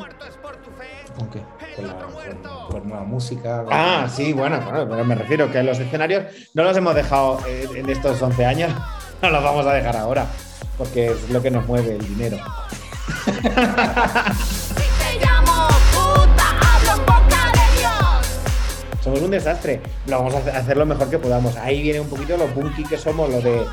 [1.16, 1.40] ¿Con qué?
[1.76, 3.62] con, la, con- con nueva música.
[3.64, 6.24] con- Ah, sí, bueno, bueno, pero me refiero que los escenarios
[6.54, 8.72] no los hemos dejado en estos 11 años,
[9.22, 10.26] no los vamos a dejar ahora,
[10.76, 12.38] porque es lo que nos mueve el dinero.
[19.02, 21.56] Somos un desastre, lo vamos a hacer- hacer lo mejor que podamos.
[21.56, 23.64] Ahí viene un poquito lo punky que somos, lo de.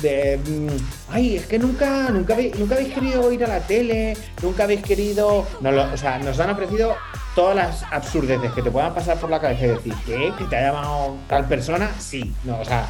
[0.00, 4.16] De mm, ay, es que nunca, nunca, habéis, nunca habéis querido ir a la tele,
[4.42, 5.46] nunca habéis querido.
[5.60, 6.96] No, o sea, nos han ofrecido
[7.34, 10.32] todas las absurdeces que te puedan pasar por la cabeza y decir, ¿qué?
[10.38, 11.90] ¿Que te ha llamado tal persona?
[11.98, 12.86] Sí, no, o sea,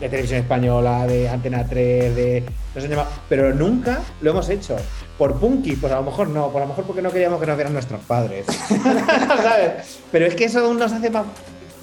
[0.00, 2.44] de televisión española, de Antena 3, de.
[2.74, 4.76] Nos han llamado, pero nunca lo hemos hecho.
[5.16, 7.56] Por punky, pues a lo mejor no, por lo mejor porque no queríamos que nos
[7.56, 8.46] vieran nuestros padres.
[9.42, 9.98] ¿Sabes?
[10.12, 11.26] Pero es que eso nos hace más,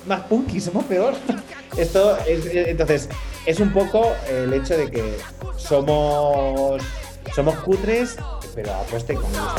[0.07, 1.14] más punky, somos peor.
[1.77, 3.10] Esto es, eh, entonces,
[3.45, 5.18] es un poco el hecho de que
[5.57, 6.82] somos,
[7.34, 8.15] somos cutres,
[8.53, 9.56] pero a coste y con gusto.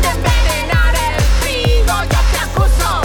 [0.00, 3.02] De envenenar el trigo, yo te acuso.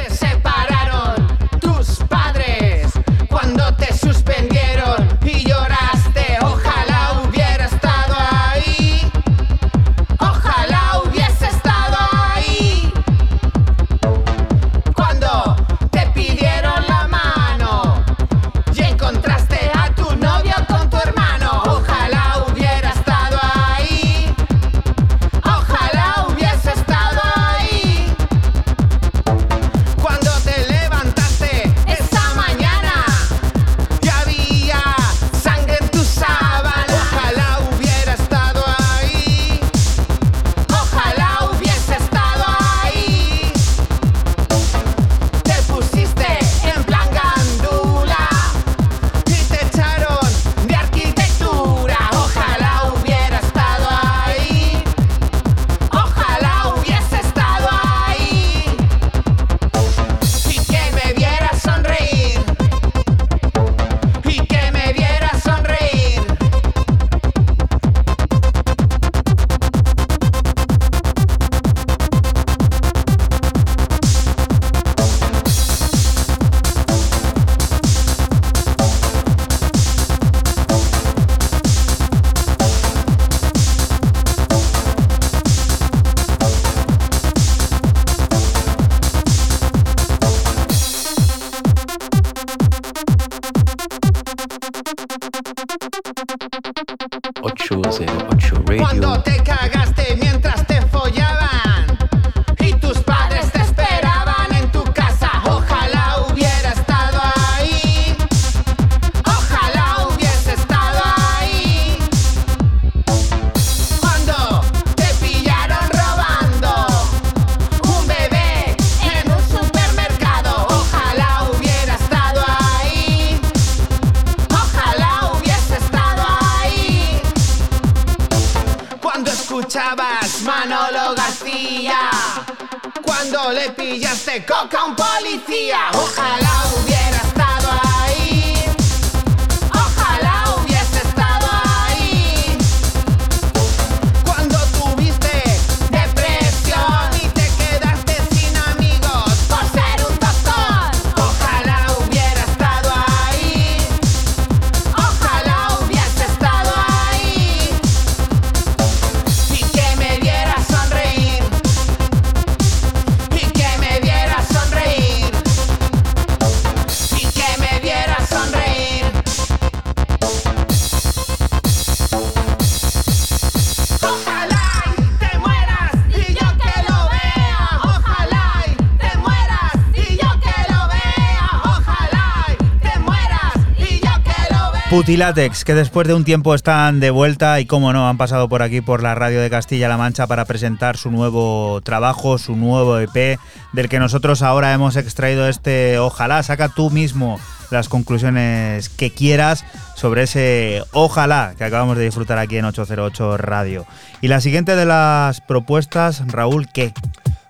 [185.02, 188.62] Putilatex, que después de un tiempo están de vuelta y como no, han pasado por
[188.62, 193.40] aquí por la radio de Castilla-La Mancha para presentar su nuevo trabajo, su nuevo EP,
[193.74, 197.40] del que nosotros ahora hemos extraído este Ojalá, saca tú mismo
[197.72, 199.66] las conclusiones que quieras
[199.96, 203.88] sobre ese Ojalá que acabamos de disfrutar aquí en 808 Radio.
[204.22, 206.94] Y la siguiente de las propuestas, Raúl, ¿qué?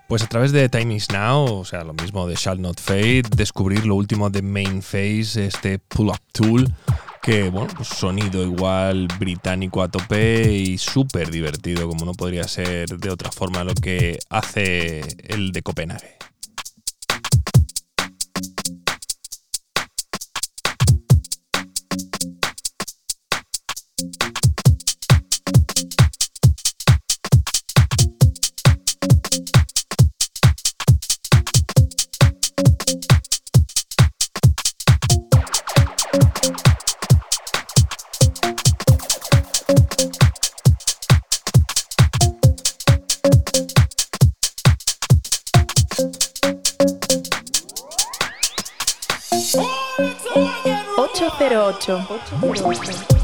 [0.08, 3.24] Pues a través de Time Is Now, o sea, lo mismo de Shall Not Fade,
[3.36, 6.70] descubrir lo último de Main Phase, este Pull-Up Tool,
[7.22, 12.98] que, bueno, pues sonido igual británico a tope y súper divertido, como no podría ser
[12.98, 16.18] de otra forma lo que hace el de Copenhague.
[51.52, 52.06] 808.
[52.40, 53.21] 808.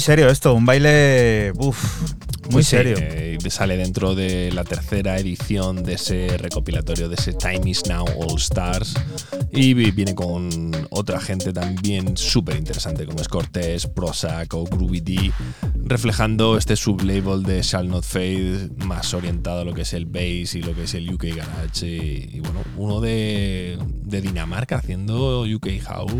[0.00, 1.52] Muy serio esto, un baile.
[1.58, 1.76] Uf,
[2.50, 2.96] muy sí, serio.
[2.98, 8.06] eh, sale dentro de la tercera edición de ese recopilatorio, de ese Time Is Now
[8.16, 8.94] All Stars.
[9.52, 15.00] Y vi- viene con otra gente también súper interesante, como es Cortés, Prozac o Groovy
[15.00, 15.32] D,
[15.84, 20.54] reflejando este sublabel de Shall Not Fade, más orientado a lo que es el bass
[20.54, 21.86] y lo que es el UK Garage.
[21.86, 26.12] Y, y bueno, uno de, de Dinamarca haciendo UK House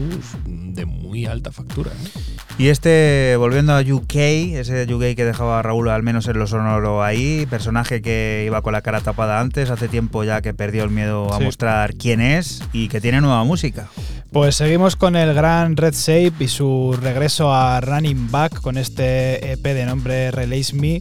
[0.44, 1.92] de muy alta factura.
[1.92, 2.29] ¿eh?
[2.60, 6.46] Y este, volviendo a UK, ese UK que dejaba a Raúl al menos en lo
[6.46, 10.84] sonoro ahí, personaje que iba con la cara tapada antes, hace tiempo ya que perdió
[10.84, 11.44] el miedo a Sí.
[11.44, 13.88] mostrar quién es y que tiene nueva música.
[14.30, 19.52] Pues seguimos con el gran Red Shape y su regreso a Running Back con este
[19.52, 21.00] EP de nombre Release Me.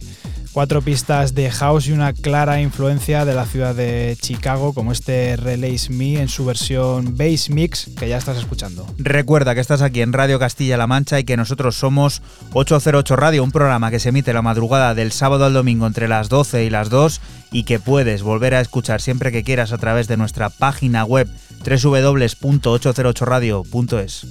[0.52, 5.36] Cuatro pistas de house y una clara influencia de la ciudad de Chicago, como este
[5.36, 8.84] Release Me en su versión Bass Mix que ya estás escuchando.
[8.98, 12.20] Recuerda que estás aquí en Radio Castilla-La Mancha y que nosotros somos
[12.52, 16.28] 808 Radio, un programa que se emite la madrugada del sábado al domingo entre las
[16.28, 17.20] 12 y las 2
[17.52, 21.28] y que puedes volver a escuchar siempre que quieras a través de nuestra página web
[21.64, 24.26] www.808radio.es.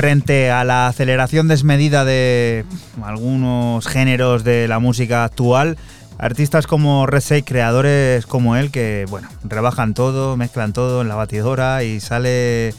[0.00, 2.64] frente a la aceleración desmedida de
[3.02, 5.76] algunos géneros de la música actual,
[6.16, 11.84] artistas como Shake, creadores como él, que bueno, rebajan todo, mezclan todo en la batidora
[11.84, 12.72] y sale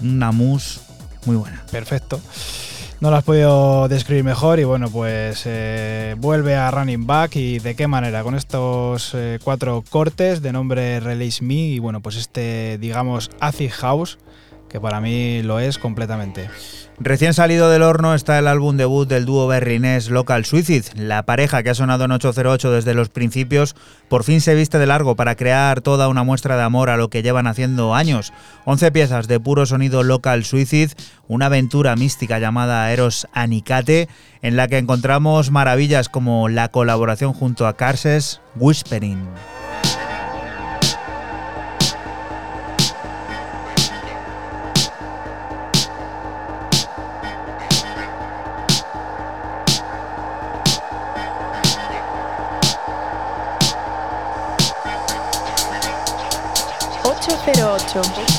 [0.00, 0.80] una mousse
[1.26, 1.60] muy buena.
[1.72, 2.20] Perfecto.
[3.00, 7.58] No lo has podido describir mejor y bueno, pues eh, vuelve a Running Back y
[7.58, 12.14] de qué manera, con estos eh, cuatro cortes de nombre Release Me y bueno, pues
[12.14, 14.18] este, digamos, Acid House
[14.70, 16.48] que para mí lo es completamente.
[17.02, 20.84] Recién salido del horno está el álbum debut del dúo berlinés Local Suicide.
[20.96, 23.74] La pareja que ha sonado en 808 desde los principios
[24.08, 27.08] por fin se viste de largo para crear toda una muestra de amor a lo
[27.08, 28.32] que llevan haciendo años.
[28.66, 30.92] 11 piezas de puro sonido Local Suicide,
[31.26, 34.08] una aventura mística llamada Eros Anicate,
[34.42, 39.26] en la que encontramos maravillas como la colaboración junto a Carses, Whispering.
[57.92, 58.29] 808.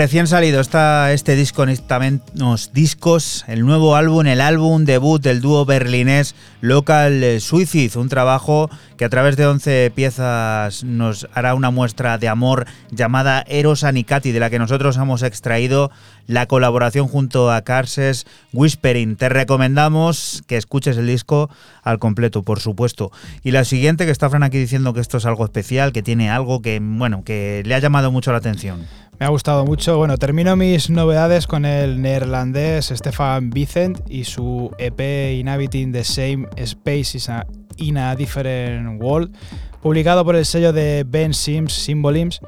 [0.00, 1.66] Recién salido está este disco
[2.34, 8.70] los discos, el nuevo álbum, el álbum debut del dúo berlinés Local Suicide, un trabajo
[8.96, 14.32] que a través de 11 piezas nos hará una muestra de amor llamada Eros Anicati,
[14.32, 15.90] de la que nosotros hemos extraído
[16.26, 19.16] la colaboración junto a Carses Whispering.
[19.16, 21.50] Te recomendamos que escuches el disco
[21.82, 23.12] al completo, por supuesto.
[23.44, 26.30] Y la siguiente, que está Fran aquí diciendo que esto es algo especial, que tiene
[26.30, 28.86] algo que, bueno, que le ha llamado mucho la atención.
[29.20, 29.98] Me ha gustado mucho.
[29.98, 36.48] Bueno, termino mis novedades con el neerlandés Stefan Vicent y su EP Inhabiting the Same
[36.56, 37.18] Space
[37.76, 39.36] in a Different World,
[39.82, 42.40] publicado por el sello de Ben Sims Symbolims.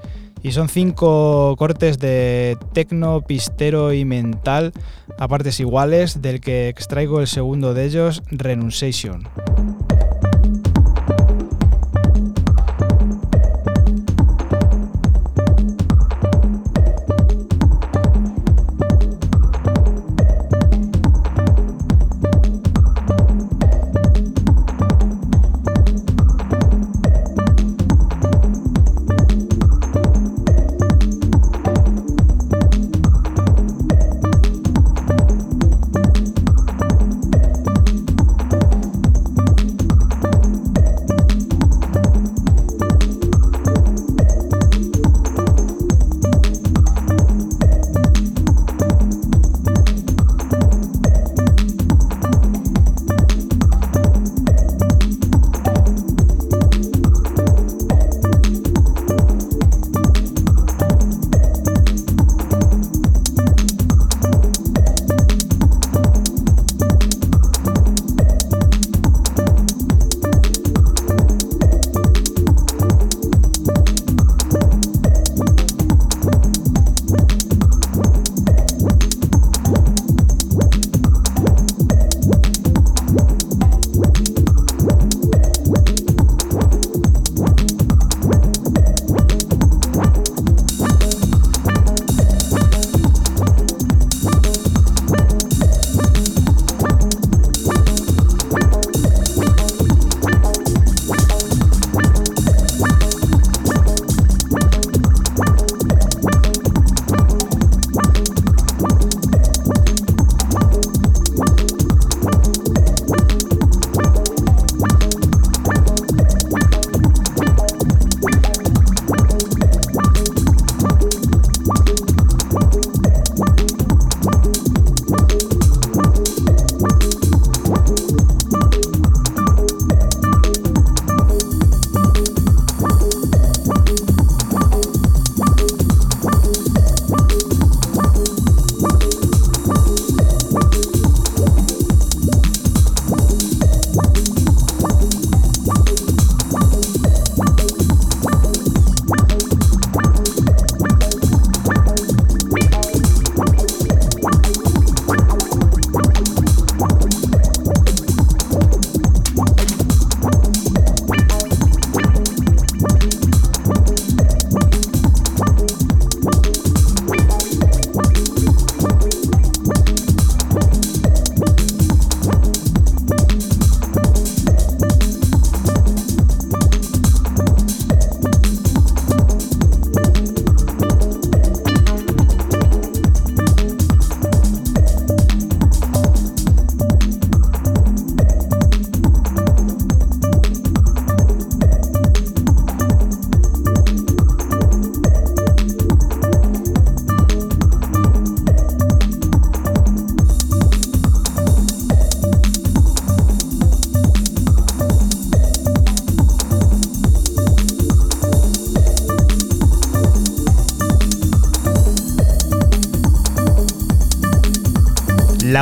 [0.43, 4.73] Y son cinco cortes de tecno, pistero y mental
[5.19, 9.28] a partes iguales, del que extraigo el segundo de ellos, Renunciation.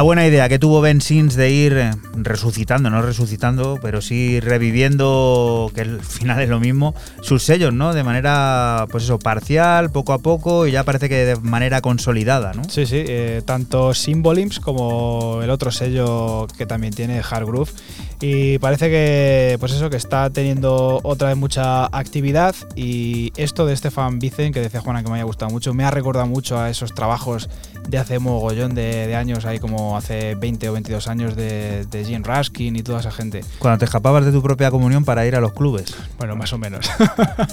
[0.00, 4.40] La buena idea que tuvo Ben Sims de ir eh, resucitando, no resucitando, pero sí
[4.40, 7.92] reviviendo, que al final es lo mismo, sus sellos, ¿no?
[7.92, 12.54] De manera, pues eso, parcial, poco a poco, y ya parece que de manera consolidada,
[12.54, 12.64] ¿no?
[12.64, 17.70] Sí, sí, eh, tanto Symbolims como el otro sello que también tiene Hard Groove.
[18.22, 22.54] Y parece que, pues eso, que está teniendo otra vez mucha actividad.
[22.76, 25.90] Y esto de Stefan Vicen, que decía Juana que me haya gustado mucho, me ha
[25.90, 27.48] recordado mucho a esos trabajos
[27.90, 32.04] de hace mogollón de, de años, ahí como hace 20 o 22 años de, de
[32.04, 33.44] Gene Raskin y toda esa gente.
[33.58, 35.94] Cuando te escapabas de tu propia comunión para ir a los clubes.
[36.18, 36.90] Bueno, más o menos.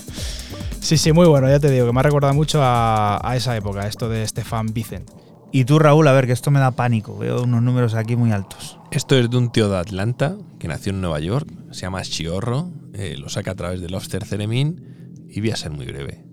[0.79, 3.57] sí, sí, muy bueno, ya te digo, que me ha recordado mucho a, a esa
[3.57, 5.05] época, esto de Stefan Vicen.
[5.51, 7.17] Y tú, Raúl, a ver, que esto me da pánico.
[7.17, 8.77] Veo unos números aquí muy altos.
[8.91, 12.71] Esto es de un tío de Atlanta que nació en Nueva York, se llama Chiorro,
[12.93, 16.25] eh, lo saca a través de Lobster Theremin y voy a ser muy breve.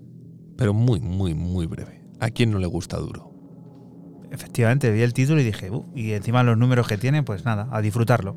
[0.57, 2.03] Pero muy, muy, muy breve.
[2.19, 3.34] ¿A quién no le gusta duro?
[4.31, 7.81] Efectivamente, vi el título y dije, y encima los números que tiene, pues nada, a
[7.81, 8.35] disfrutarlo.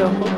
[0.00, 0.29] Cero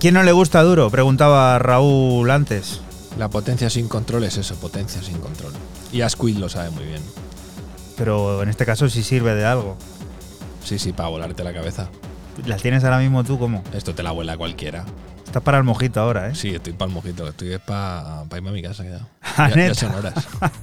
[0.00, 0.90] quién no le gusta duro?
[0.90, 2.80] Preguntaba Raúl antes.
[3.18, 5.52] La potencia sin control es eso, potencia sin control.
[5.92, 7.02] Y Asquith lo sabe muy bien.
[7.96, 9.76] Pero en este caso sí sirve de algo.
[10.64, 11.90] Sí, sí, para volarte la cabeza.
[12.46, 13.62] ¿Las tienes ahora mismo tú cómo?
[13.74, 14.84] Esto te la vuela cualquiera.
[15.26, 16.34] Estás para el mojito ahora, ¿eh?
[16.34, 18.84] Sí, estoy para el mojito, estoy para irme a mi casa.
[18.84, 19.68] Ya, ya, Aneta.
[19.68, 20.14] ya son horas.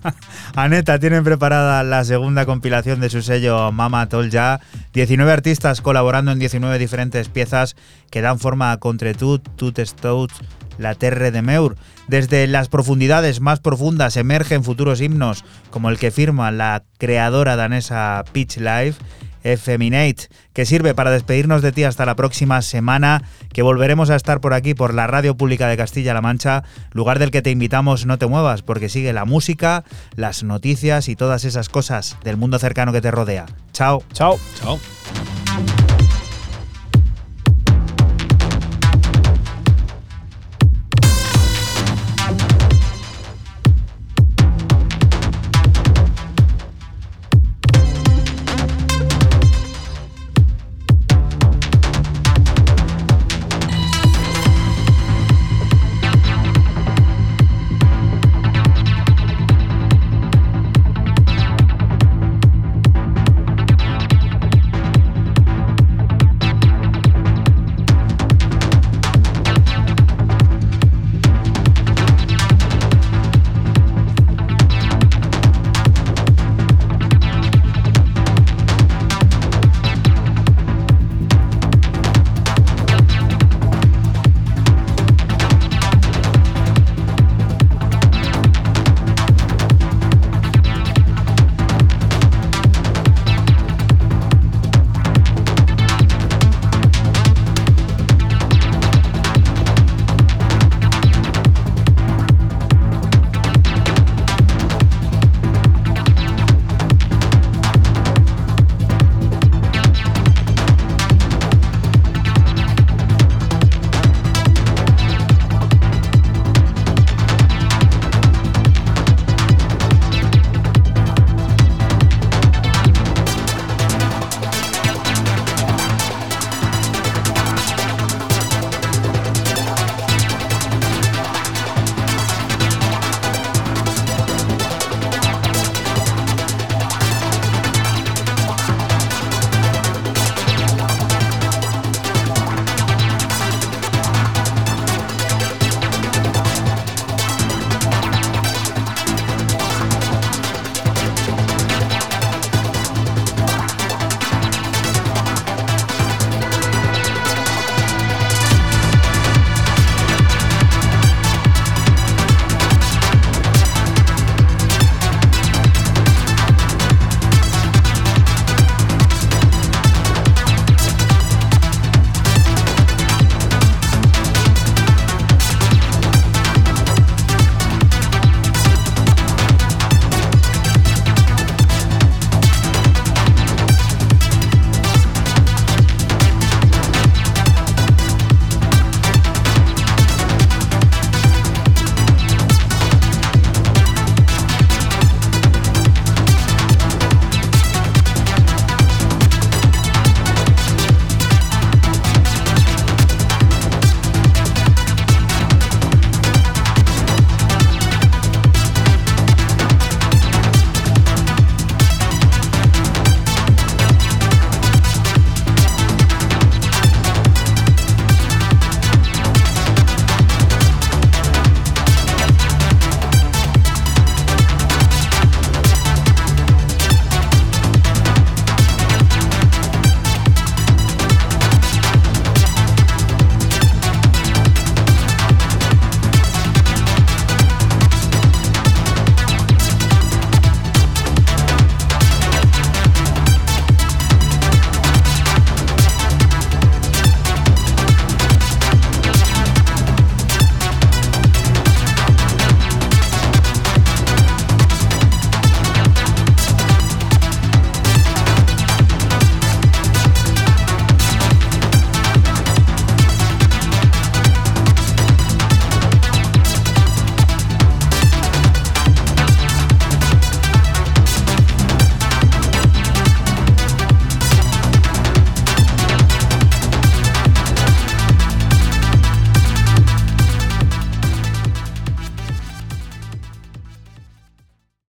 [0.55, 4.59] Aneta tienen preparada la segunda compilación de su sello Mama Tol Ya.
[4.97, 7.75] 19 artistas colaborando en 19 diferentes piezas
[8.09, 10.31] que dan forma a Contretud, Tut Stout,
[10.79, 11.75] La Terre de Meur.
[12.07, 18.23] Desde las profundidades más profundas emergen futuros himnos, como el que firma la creadora danesa
[18.31, 18.95] Pitch Life,
[19.43, 23.23] Effeminate, que sirve para despedirnos de ti hasta la próxima semana,
[23.53, 27.31] que volveremos a estar por aquí, por la Radio Pública de Castilla-La Mancha, lugar del
[27.31, 29.83] que te invitamos no te muevas, porque sigue la música,
[30.15, 33.45] las noticias y todas esas cosas del mundo cercano que te rodea.
[33.73, 34.03] Chao.
[34.13, 34.39] Chao.
[34.59, 34.79] Chao.